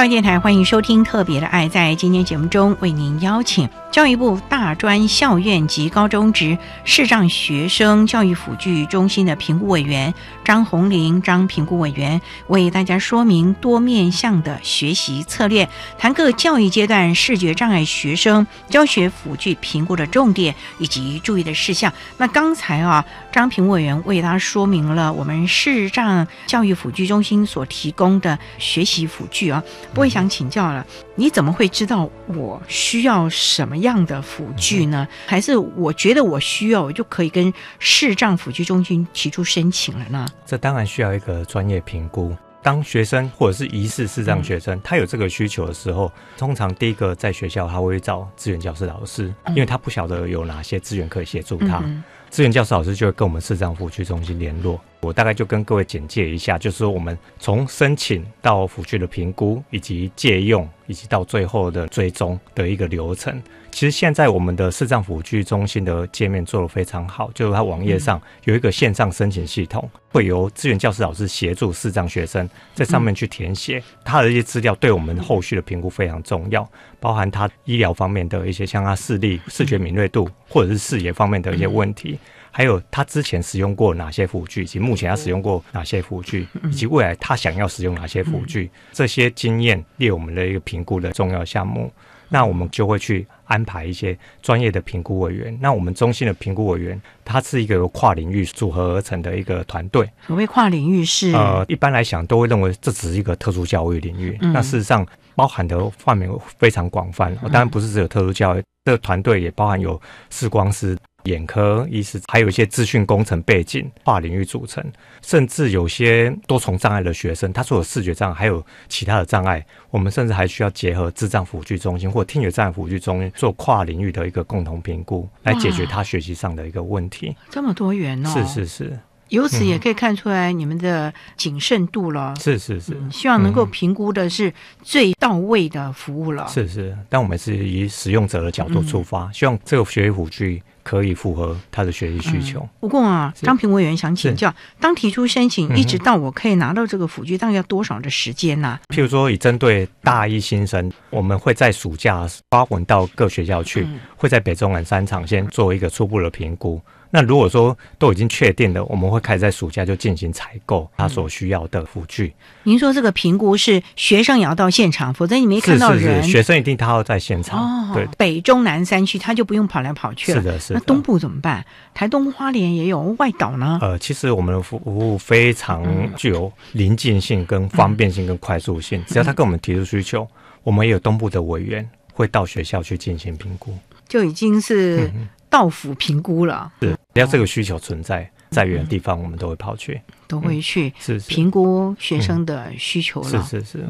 [0.00, 1.66] 教育电台欢迎收听《特别的爱》。
[1.68, 10.14] 在今天节目中，为您邀请教育部大专校院及高中职视障学生教育辅具中心的评估委员
[10.44, 15.68] 张红玲张评估委员，为大家说明多面向的学习策略，
[15.98, 21.92] 谈各教育阶段视觉障碍学生教学辅具评估的重点以及注意的事项。
[22.16, 29.62] 那刚才啊，张评委员为他说明了我们视障教育辅具中心所提供的学习辅具啊。
[29.92, 30.86] 不会想请教了，
[31.20, 35.06] 你怎么会知道我需要什么样的辅具呢？
[35.26, 40.26] 还是我觉得我需要，我就可以跟视障辅具中心提出申请了呢？
[40.46, 42.34] 这当然需要一个专业评估。
[42.62, 51.84] 当学生或者是疑似视障学生，他有这个需求的时候，通常第一个在学校他会找资源教师老师，因为他不晓得有哪些资源可以协助他。
[52.30, 54.80] 资源教师老师就会跟我们视障辅具中心联络。
[55.00, 63.42] 我大概就跟各位简介一下，就是说我们从申请到辅具的评估，以及借用，以及到最后的追踪的一个流程。
[63.70, 82.18] 其实现在我们的视障辅具中心的界面做得非常好，就是它网页上有一个线上申请系统，会由资源教师老师协助视障学生在上面去填写他的一些资料，对我们后续的评估非常重要，包含他医疗方面的一些，像他视力、视觉敏锐度或者是视野方面的一些问题。
[82.50, 91.92] 还有他之前使用过哪些辅具，以及目前他使用过哪些辅具，以及未来他想要使用哪些辅具，这些经验列我们的一个评估的重要项目。
[92.32, 95.58] 那我们就会去安排一些专业的评估委员。
[95.60, 100.08] 那我们中心的评估委员，他是一个由跨领域组合而成的一个团队。
[100.28, 104.38] 所谓跨领域是呃，一般来讲都会认为这只是一个特殊教育领域。
[104.40, 107.34] 那事实上包含的范围非常广泛。
[107.42, 110.96] 当然不是只有特殊教育，这个团队也包含有视光师。
[111.24, 114.84] 眼科医师，还有一些资讯工程背景、跨领域组成，
[115.22, 127.36] 甚至有些多重障碍的学生，他除了视觉障碍，还有其他的障碍，我们甚至还需要结合智障辅具中心或听觉障碍辅具中心做跨领域的一个共同评估，来解决他学习上的一个问题。
[127.50, 128.30] 这么多元哦！
[128.30, 128.98] 是是是。
[129.28, 132.34] 由此也可以看出来你们的谨慎度了。
[132.40, 134.52] 是是是，希望能够评估的是
[134.82, 136.48] 最到位的服务了。
[136.48, 140.60] 是是，但我们是以使用者的角度出发，希望这个学习辅具
[140.90, 142.68] 可以符合他的学习需求。
[142.80, 148.76] 不过啊，张平委员想请教，当提出申请一直到我可以拿到这个辅具，大概要多少的时间呢？
[148.88, 153.86] 譬如说，以针对大一新生，我们会在暑假发文到各学校去，
[154.16, 156.82] 会在北中南三场先做一个初步的评估。
[157.12, 162.32] 那如果说都已经确定了，我们会开始在暑假就进行采购他所需要的辅具。
[162.62, 166.22] 您说这个评估是学生也要到现场，否则你没看到人。
[166.22, 167.92] 学生一定他要在现场。
[167.92, 170.40] 对，北中南三区他就不用跑来跑去了。
[170.40, 170.72] 是的，是。
[170.72, 171.64] 那东部怎么办？
[171.92, 173.80] 台东花莲也有外岛呢。
[173.82, 175.84] 呃，其实我们的服务非常
[176.16, 179.02] 具有临近性、跟方便性、跟快速性。
[179.08, 180.24] 只要他跟我们提出需求，
[180.62, 183.76] 我们也有东部的委员会到学校去进行评估，
[184.08, 185.10] 就已经是。
[185.50, 193.84] 到府评估了，是只要这个需求存在，在远的地方我们都会跑去，都会去是评估学生的需求了，是是是。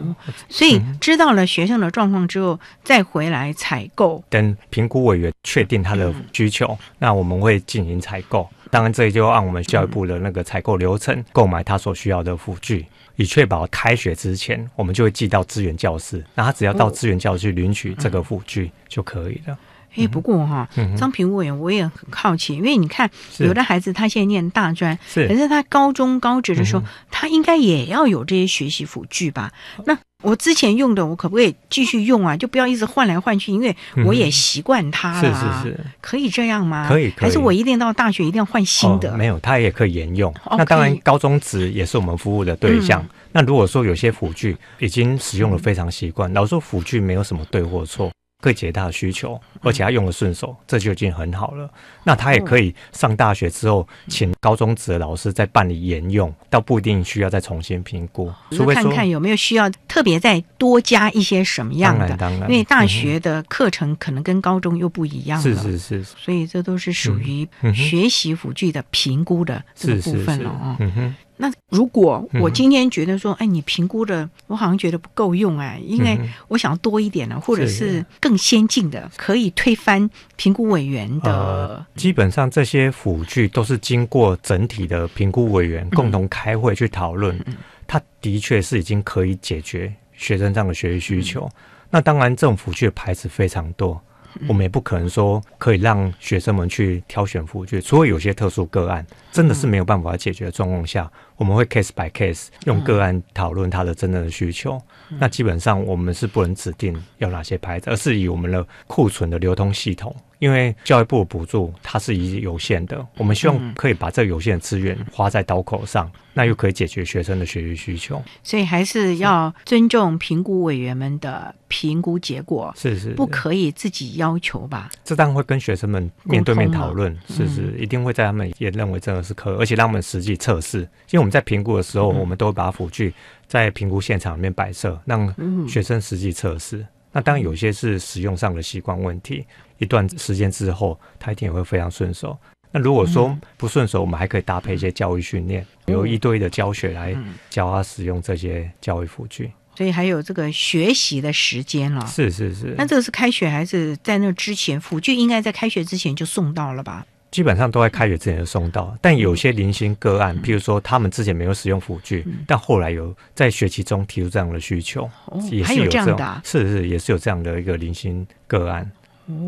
[0.49, 4.23] 所以知道了学生的状况之后，再回来采购。
[4.29, 8.49] 等评估委员确定他的需求，那我们会进行采购。
[8.71, 16.25] 当然，这也就按我们教育部的那个采购流程，购买他所需要的辅具，以确保开学之前，我们就会寄到资源教室。
[16.35, 19.59] 那他只要到资源教室领取这个辅具就可以了。
[19.97, 29.51] 哎，不过哈，张平委员我也很好奇，因为你看，有的孩子他现在念大专，可是他高中高职的时候，他应该也要有这些学习辅具吧？
[29.87, 32.37] 那我之前用的，我可不可以继续用啊？
[32.37, 33.75] 就不要一直换来换去，因为
[34.05, 35.35] 我也习惯它了。
[35.35, 36.87] 是是是，可以这样吗？
[36.89, 39.17] 可以，还是我一定到大学一定要换新的？
[39.17, 40.33] 没有，它也可以沿用。
[40.51, 43.05] 那当然，高中职也是我们服务的对象。
[43.33, 48.11] 那如果说有些辅具已经使用的非常习惯，老说辅具没有什么对或错。
[48.41, 51.71] 可以解他的需求，而且他用的顺手，这就已经很好了。
[52.05, 58.33] 那他也可以上大学之后，请高中职的老师再办理沿用，倒不一定需要再重新评估。
[58.51, 62.17] 除非看看有没有需要特别再多加一些什么样的。
[62.17, 65.43] 当然，因为大学的课程可能跟高中又不一样了。
[65.43, 66.03] 是是是。
[66.03, 70.77] 所以这都是属于学习辅具的评估的这个部分了啊。
[70.81, 71.15] 嗯哼。
[71.41, 76.19] 那如果我今天觉得说，哎，你评估的我好像觉得不够用哎，因为
[76.49, 81.85] 我想要多一点呢，或者是更先进的，可以推翻评估委员的。
[81.97, 87.43] 基本上这些辅具都是经过整体的评估委员共同开会去讨论，
[87.87, 91.49] 它的确是已经可以解决学生这样的学习需求。
[91.89, 93.99] 那当然，这种辅具的牌子非常多。
[94.47, 101.11] 我们也不可能说可以让学生们去挑选辅具，除非有些特殊个案真的是没有办法解决的状况下，
[101.41, 104.79] 我们会 case by case 用个案讨论他的真正的需求。
[105.19, 110.15] 那基本上我们是不能指定要哪些牌子，而是以我们的库存的流通系统。
[110.39, 118.23] 因为教育部的补助它是以有限的，我们希望可以把这有限的资源花在刀口上，那又可以解决学生的学习需求。
[118.43, 124.89] 所以还是要尊重评估委员们的评估结果，是是，不可以自己要求吧？
[125.05, 130.79] 这当然会跟学生们面对面讨论，是是，一定会在他们也认为这个是可，而且让他们实际测试。
[131.11, 133.15] 因为我们在评估的时候，我们都会把辅具
[133.47, 135.35] 在评估现场里面摆设，让
[135.69, 136.85] 学生实际测试。
[137.13, 139.45] 那当然有些是使用上的习惯问题。
[139.79, 142.37] 一段时间之后，他一定也会非常顺手。
[142.71, 147.17] 那如果说不顺手，我们还可以搭配一些教育训练，有一堆的教学来
[147.49, 149.51] 教他使用这些教育辅具。
[149.75, 152.07] 所以还有这个学习的时间了。
[152.07, 152.75] 是是是。
[152.77, 154.79] 那这个是开学还是在那之前？
[154.81, 157.07] 辅具应该在开学之前就送到了吧？
[157.31, 165.09] 基本上都在开学之前就送到，但有些零星个案，譬如说他们之前没有使用辅具，但后来有在学期中提出这样的需求，
[165.51, 168.91] 也是有这样的，是是也是有这样的一个零星个案。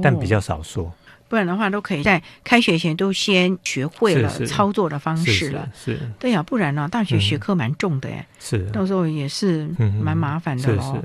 [0.01, 0.89] 但比较少数。
[1.28, 5.68] 不然的话，都可以在开学前都先学会了操作的方式了。
[5.74, 9.66] 是，对呀，不然呢，大学学科蛮重的哎，是，到时候也是
[10.01, 11.03] 蛮麻烦的喽。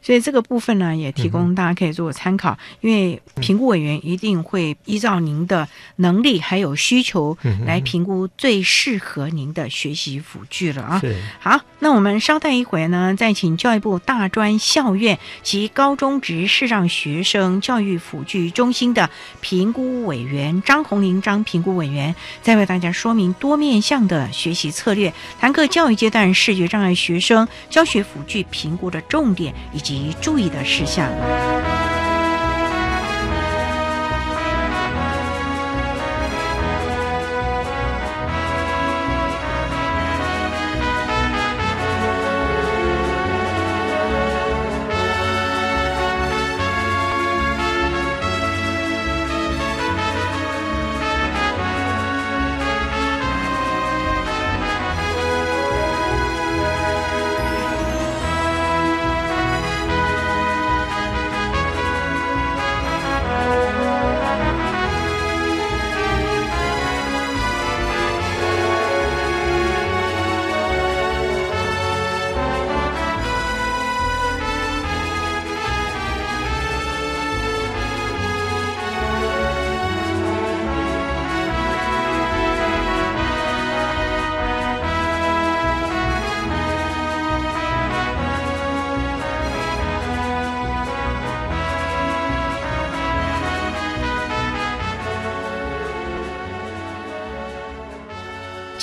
[0.00, 2.56] 所以这个部分呢，也提供大家可以做参考。
[2.80, 11.02] 因为评估委员一定会依照您的能力还有需求来评估最适合您的学习辅具了啊。
[11.38, 19.10] 好，那我们稍待一会呢，再请教育部大专校院及高中职视障学生教育辅具中心的
[19.42, 19.74] 评。
[19.74, 31.10] 估委员张红林张评估委员再为大家说明多面向的学习策略，谈课教育阶段视觉障碍学生教学辅具评估的重点以及注意的事项。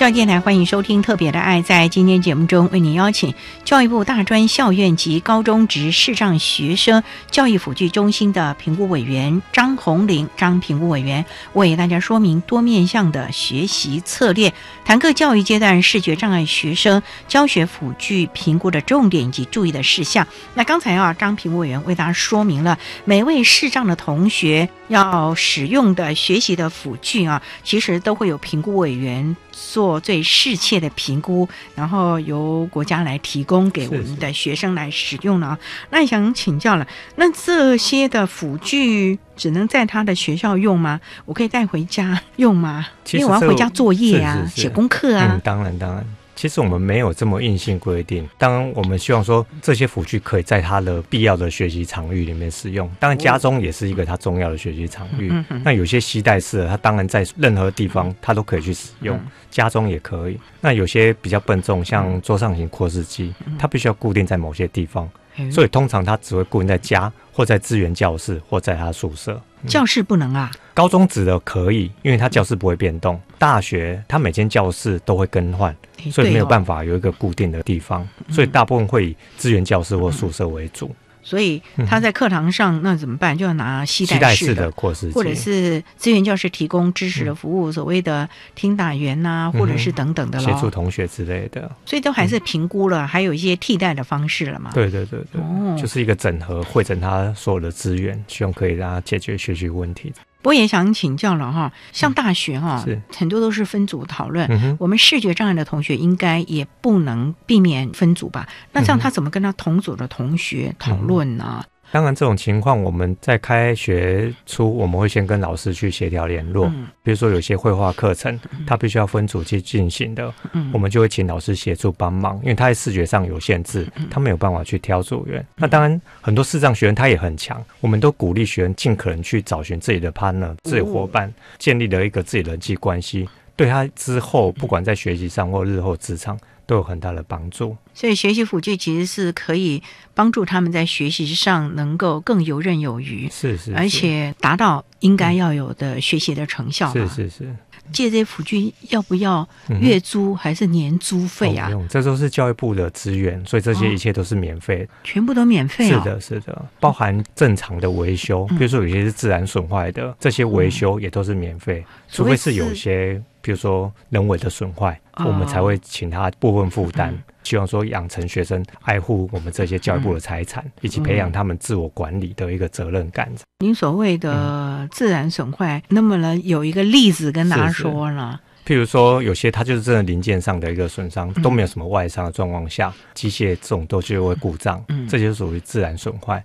[0.02, 1.60] 教育电台欢迎收听《特别的爱》。
[1.64, 11.24] 在今天节目中，为您邀请教育部大专校院及高中职视障学生教育辅具中心的评估委员张红玲张评估委员，
[11.54, 14.52] 为大家说明多面向的学习策略，
[14.84, 20.26] 谈各教育阶段视觉障碍学生教学辅具评估的重点以及注意的事项。
[20.56, 29.91] 那刚才啊，张评估委员为大家说明了每位视障的同学要使用的学习的辅具啊，其实都会有评估委员做。
[29.92, 35.60] 做最适切的评估，然后由国家来提供给我们的学生来使用了。
[35.90, 36.88] 那想请教了，
[37.18, 41.02] 那这些的辅具只能在他的学校用吗？
[41.26, 42.88] 我可以带回家用吗？
[43.12, 45.38] 因为我要回家作业啊，写功课啊。
[45.44, 46.06] 当然，当然。
[46.42, 52.90] 其实我们没有这么硬性规定，当然我们希望说这些辅具可以在他的必要的学习场域里面使用。
[53.00, 55.32] 当然家中也是一个他重要的学习场域。
[55.64, 59.20] 那有些携带式的，他当然在任何地方他都可以去使用，
[59.52, 60.40] 家中也可以。
[60.60, 65.08] 那有些比较笨重，像桌上型扩视机，它必须要固定在某些地方，
[65.52, 69.42] 所以通常他只会固定在家或在资源教室或在他宿舍。
[69.68, 70.52] 教室不能啊？
[70.74, 73.20] 高中指的可以，因为他教室不会变动。
[73.38, 75.76] 大学他每间教室都会更换。
[76.12, 80.90] 所以没有办法有一个固定的地方，所以大部分会以资源教室或宿舍为主。
[81.24, 83.38] 所以他在课堂上那怎么办？
[83.38, 91.72] 就要拿系带式的，或者是资源教师提供知识的服务，所谓的听打员呐，或者是等等的协助同学之类的。
[91.86, 94.72] 所以都还是评估了，还有一些替代的方式了嘛？
[94.74, 95.42] 对对对对，
[95.80, 100.12] 就是一个整合，汇整他所有的资源，希望可以让他解决学习问题。
[100.44, 102.84] 我也想请教了哈，像大学哈，
[103.16, 104.78] 很多都是分组讨论。
[104.80, 108.48] 我们视觉障碍的同学应该也不能避免分组吧？
[108.72, 111.64] 那这样他怎么跟他同组的同学讨论呢？
[111.92, 116.68] 当然，这种情况我们在开学初，我们会先跟老师去协调联络。
[116.68, 116.88] 嗯。
[117.04, 120.70] 比如说，有些绘画课程，他必须要分组去进行的，嗯。
[120.74, 125.46] 我们就会请老师协助帮忙，因为他在视觉上有限制，他没有办法去挑组员。
[125.58, 136.40] 那当然，很多视障学员他也很强，我们都鼓励学员尽可能去找寻自己的 partner、自己伙伴，建立了一个自己人际关系，对他之后不管在学习上或日后职场
[136.72, 137.76] 都有很大的帮助。
[137.94, 146.94] 所以学习辅具其实是可以帮助他们在学习上能够更游刃有余，是是，而且达到应该要有的学习的成效。
[146.94, 147.54] 是是是。
[147.92, 149.48] 借这些辅具要不要
[149.82, 151.68] 月租还是年租费啊？
[151.68, 155.90] 不用，这都是教育部的资源，所以这些一切都是免费，全部都免费。
[155.90, 167.16] 是的，是的，包含正常的维修，比如说有些是自然损坏的，这些维修也都是免费，除非是有些，比如说人为的损坏，我们才会请他部分负担。
[167.44, 173.32] 希望说养成学生爱护我们这些教育部的财产，以及培养他们自我管理的一个责任感。
[173.60, 178.40] 您所谓的自然损坏，那么呢，有一个例子跟大家说呢？
[178.64, 186.42] 譬如说，有些它就是真的零件上的一个损伤，都没有什么外伤的状况下，机械这种都就会故障，这就属于自然损坏。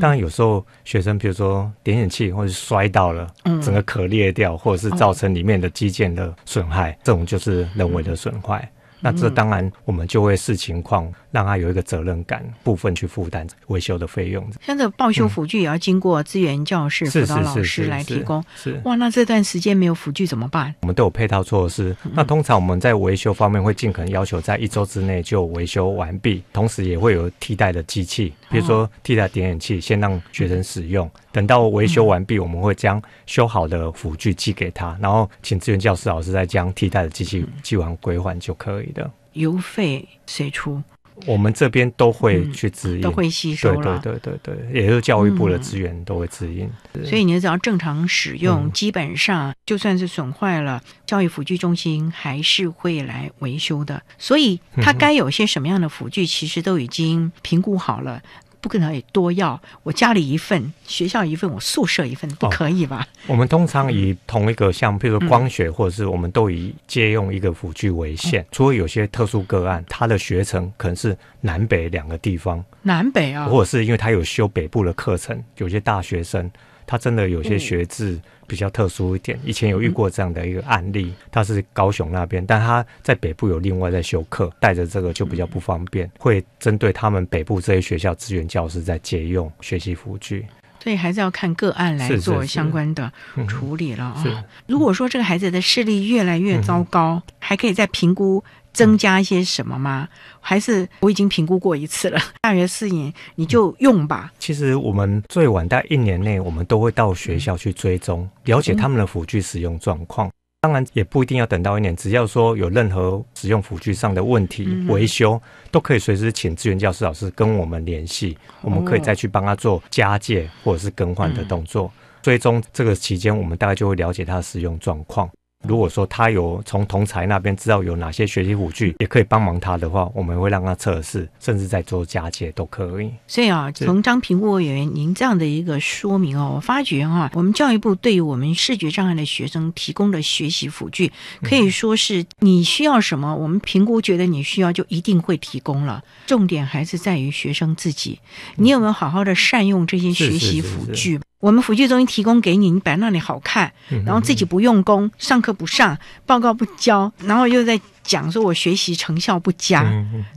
[0.00, 3.28] 当然，有时候学生，比如说点眼器或者摔到了，
[3.62, 8.68] 整个壳裂掉，或者是造成里面的机件的损害，这种就是人为的损坏。
[9.00, 14.46] 那这当然，我们就会视情况，让他有一个责任感，部分去负担维修的费用。
[14.64, 18.42] 像这报修辅具也要经过资源教室辅导老师来提供。
[18.56, 20.74] 是哇，那这段时间没有辅具怎么办？
[20.82, 21.96] 我们都有配套措施。
[22.12, 31.10] 那通常我们在维修方面会尽可能要求在一周之内就维修完毕，同时也会有替代的机器，比如说替代点眼器，先让学生使用。
[31.30, 39.08] 等到维修完毕，我们会将修好的辅具寄给他，然后请资源教师老师再将替代的机器寄完归还就可以的。
[39.34, 40.82] 邮费谁出？
[41.26, 43.98] 我们这边都会去支援，都会吸收了。
[43.98, 46.70] 对对对对，也就是教育部的资源都会支应。
[47.04, 54.02] 所以你只要正常使用，基本上就算是损坏了，教育辅具中心还是会来维修的。
[54.18, 58.22] 所以它该有些什么样的辅具，其实都已经评估好了。
[58.60, 63.06] 不可能也多要，我家里一份，学校一份，我宿舍一份，不可以吧？
[63.22, 68.42] 哦、我们通常以同一个像，比如说光学，或者是我们都以借用一个辅具为限。
[68.42, 76.50] 嗯、除了有些特殊个案，他的学程可能是南北两个地方，南北啊，或者是因为他有修北部的课程，有些大学生。
[76.88, 90.46] 他真的有些学制比较特殊一点，以前有遇过这样的一个案例，他是高雄那边，但他在北部有另外在修课，带着这个就比较不方便，会针对他们北部这些学校资源教师在借用学习辅具。
[90.80, 93.12] 所以还是要看个案来做相关的
[93.48, 94.44] 处理了啊。
[94.66, 100.08] 如果说这个孩子的视力越来越糟糕，还可以再评估增加一些什么吗？
[100.40, 104.32] 还是我已经评估过一次了， 大约四年你就用吧。
[104.38, 110.30] 其实我们最晚在一年内，我们都会到学校去追踪，了解他们的辅具使用状况。
[110.60, 115.40] 当然也不一定要等到一年，只要说有任何使用辅具上的问题、维修，
[115.70, 121.90] 都可以随时请资源教师老师跟我们联系，我们可以再去帮他做加借或者是更换的动作。
[122.22, 125.30] 追踪这个期间，我们大概就会了解他的使用状况。
[125.66, 133.10] 如果说他有从同才那边知道有哪些学习辅具，也可以帮忙他的话，我们会让他测试，甚至在做加解都可以。
[133.26, 141.10] 所以啊，从张评估委员您这样的一个说明哦，我发觉哈、我们教育部对于我们视觉障碍的学生提供的学习辅具，
[141.42, 146.02] 可以说是你需要什么，我们评估觉得你需要就一定会提供了。
[146.26, 148.20] 重点还是在于学生自己，
[148.56, 151.20] 你有没有好好的善用这些学习辅具？
[151.40, 153.72] 我们辅具中心提供给你，你摆那里好看，
[154.04, 159.86] 然后自己不用功，上课不上，报告不交，然后又在讲说我学习成效不佳，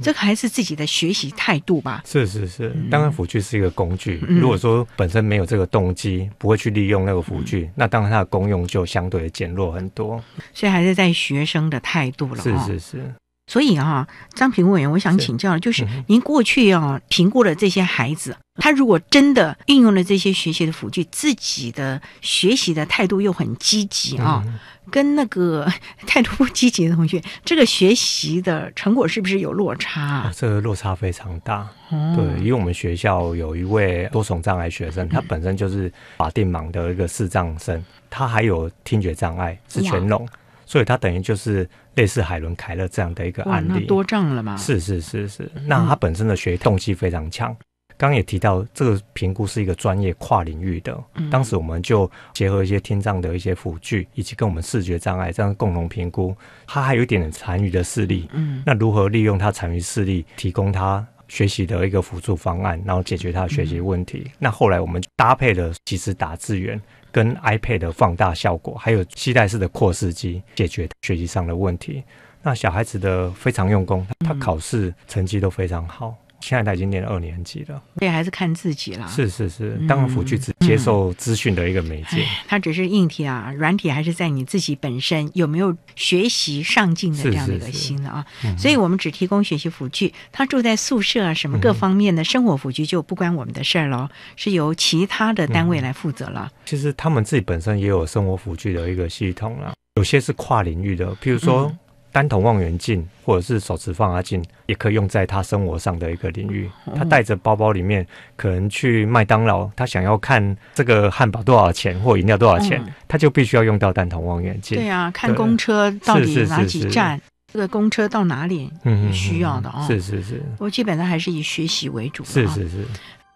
[0.01, 2.03] 这个还是自己的学习态度吧？
[2.05, 10.23] 是是是，当然辅具是一个工具，如果说本身没有这个动机，不会去利用那个辅具，那当然它的功用就相对的减弱很多。
[10.53, 12.43] 所以还是在学生的态度了。
[12.43, 13.13] 是是是。
[13.51, 24.41] 所以啊、张评委员，我想请教，就是您过去啊评估了这些孩子，他如果真的运用了这些学习的辅具，自己的学习的态度又很积极啊，
[24.89, 25.69] 跟那个
[26.07, 30.33] 态度不积极的同学，这个学习的成果是不是有落差、啊哦？
[30.33, 31.67] 这个落差非常大。
[31.89, 40.25] 哦、对，因为我们学校有一位多重障碍学生，他本身就是法定盲的一个视障生，他还有听觉障碍，是全聋。
[40.71, 44.55] 所以他等于就是类似海伦凯勒这样的一个案例，多障了嘛？
[44.55, 47.53] 是是是是，那他本身的学动机非常强。
[47.97, 50.97] 刚刚也提到，这个评估是一个专业跨领域的。
[51.29, 56.33] 当时我们就结合一些听障的一些辅具，以及跟我们视觉障碍这样共同评估。
[56.65, 64.29] 他还有一点点残余的视力，嗯，那如何利用他残余视力，提供他学习的一个辅助方案，然后解决他的学习问题。
[64.37, 66.79] 那后来我们搭配了即时打字员
[67.09, 72.03] 跟 iPad 的放大效果，还有携带式的扩视机，解决学习上的问题。
[72.43, 76.13] 那小孩子的非常用功，他考试成绩都非常好。
[76.41, 79.07] 现在他已经念二年级了，这还是看自己啦。
[79.07, 82.25] 是是是，当辅具只接受资讯的一个媒介。
[82.47, 88.25] 它只是硬体啊，软体还是在你自己本身有没有学习上进的这样的一个心了啊。
[88.57, 96.51] 所以我们只提供学习辅具，他住在宿舍啊，什么各方面的生活辅具就不关我们的事儿了，是由其他的单位来负责了。
[96.65, 101.71] 其实他们自己本身也有生活辅具的一个系统了，有些是跨领域的，譬如说。
[102.11, 106.69] 单筒望远镜或者是手持放大镜，也可以用在他生活上的一个领域。
[106.95, 108.05] 他带着包包里面，
[108.35, 114.77] 可能去麦当劳，他想要看这个汉堡多少钱或饮料多少钱，他就必须要用到单筒望远镜。
[114.77, 117.19] 对啊，看公车到底哪几站，
[117.53, 118.71] 这个公车到哪里，
[119.13, 119.87] 需要的啊。
[119.87, 122.23] 是是是，我基本上还是以学习为主。
[122.25, 122.85] 是是是，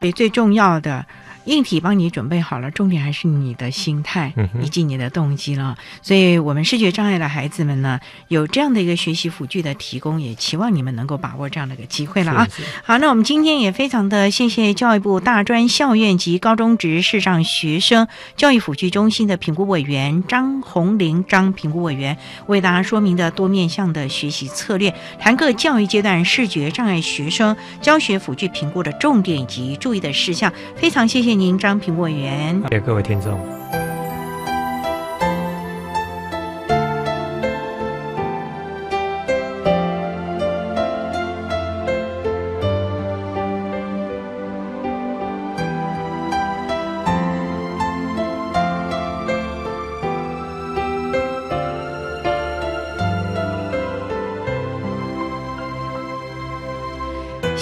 [0.01, 1.05] 也最重要的。
[1.45, 5.77] 硬体帮你准备好了，重点还是你的心态以及你的动机了。
[6.01, 12.47] 所以，我们视觉障碍的孩子们呢，有这样的一个学习辅具的提供，也期望你们能够把握这样的一个机会了啊！
[12.83, 22.17] 好，那我们今天也非常的谢谢教育部大专校院及高中职视障学生教育辅具中心的评估委员张红玲张评估委员
[22.47, 31.34] 为大家说明的多面向的学习策略，谈各教育阶段视觉障碍学生教学辅具评估的重点以及注意的事项，非常谢谢。
[31.35, 33.37] 欢迎张苹果园，感谢各位听众。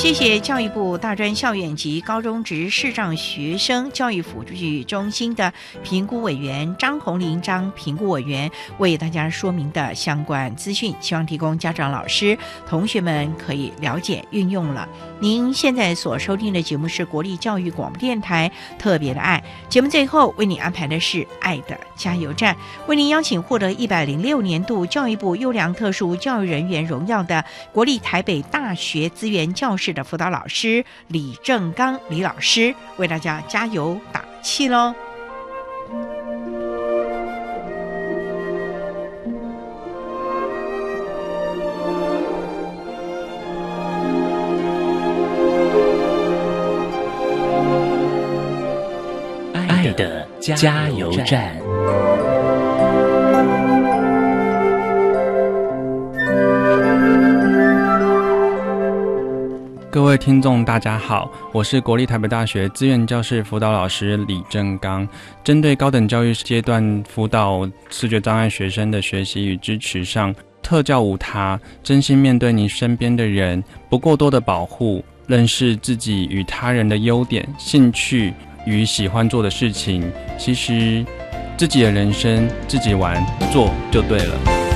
[0.04, 4.54] 谢谢教育部大专校院及高中职视障学生教育辅助
[4.86, 12.38] 中心的评估委员张红林张评估委员为大家说明的相关资讯，希望提供家长、老师、
[12.68, 14.90] 同学们可以了解运用了。
[15.22, 22.54] 您现在所收听的节目是国立教育广播电台特别的爱节目，最后为你安排的是爱的加油站，
[22.88, 34.94] 为您邀请获得一百零六年度教育部优良特殊教育人员荣耀的国立台北大学资源教室的辅导老师李正刚李老师，为大家加油打气喽。
[49.54, 52.33] 爱的加油站。
[59.94, 65.08] 各位听众，大家好，我是国立台北大学资源教室辅导老师李正刚。
[65.44, 70.34] 针对高等教育阶段辅导视觉障碍学生的学习与支持上，
[70.64, 78.34] 特教无他，真心面对你身边的人，不过多的保护，认识自己与他人的优点、兴趣。
[78.66, 81.06] 与喜欢做的事情，其实
[81.56, 84.73] 自己的人生自己玩做就对了。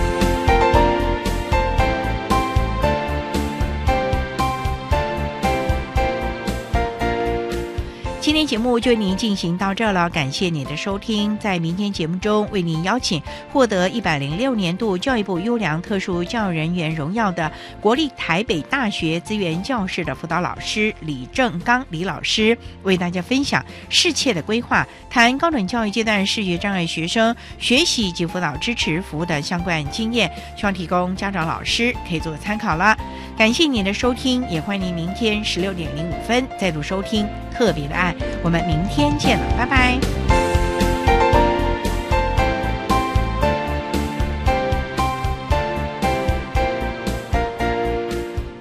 [8.28, 11.38] 今天节目就为您进行到这了，感谢您的收听。
[11.38, 13.23] 在明天节目中，为您邀请
[13.53, 17.49] 获得一百零六年度教育部优良特殊教育人员荣耀的
[17.80, 32.93] 国立台北大学资源教室的辅导老师李正刚李老师，为大家分享适切的规划，谈高等教育阶段视觉障碍学生学习及辅导支持服务的相关经验，希望提供家长老师可以做个参考了。
[33.38, 38.16] 感谢您的收听，也欢迎您明天十六点零五分再度收听特别的爱。
[38.43, 39.99] 我们明天见了，拜拜。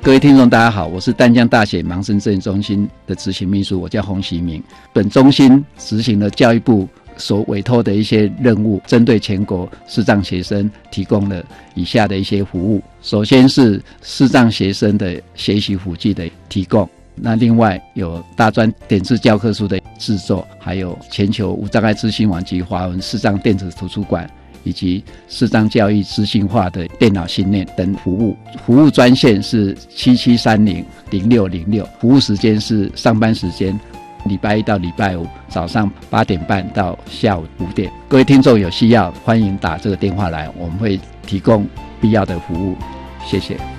[0.03, 4.63] 各位听众，大家好，我是淡江大学盲生证中心的执行秘书，我叫洪习明。
[4.93, 11.45] 本中心执行了教育部所委托的一些任务，针对全国视障学生提供了
[11.75, 12.81] 以下的一些服务。
[13.03, 16.89] 首先是视障学生的学习辅具的提供。
[17.19, 24.29] 那另外有大专点字教科书的制作，还有全球无障碍资讯网及华文视障电子图书馆，
[24.64, 28.37] 以及视障教育资讯化的电脑训练等服务。
[28.64, 33.79] 服务专线是七七三零零六零六，服务时间是上班时间，
[34.27, 37.91] 礼拜一到礼拜五早上八点半到下午五点。
[38.09, 41.67] 各位听众有需要，欢迎打这个电话来，我们会提供
[41.99, 42.77] 必要的服务。
[43.25, 43.76] 谢谢。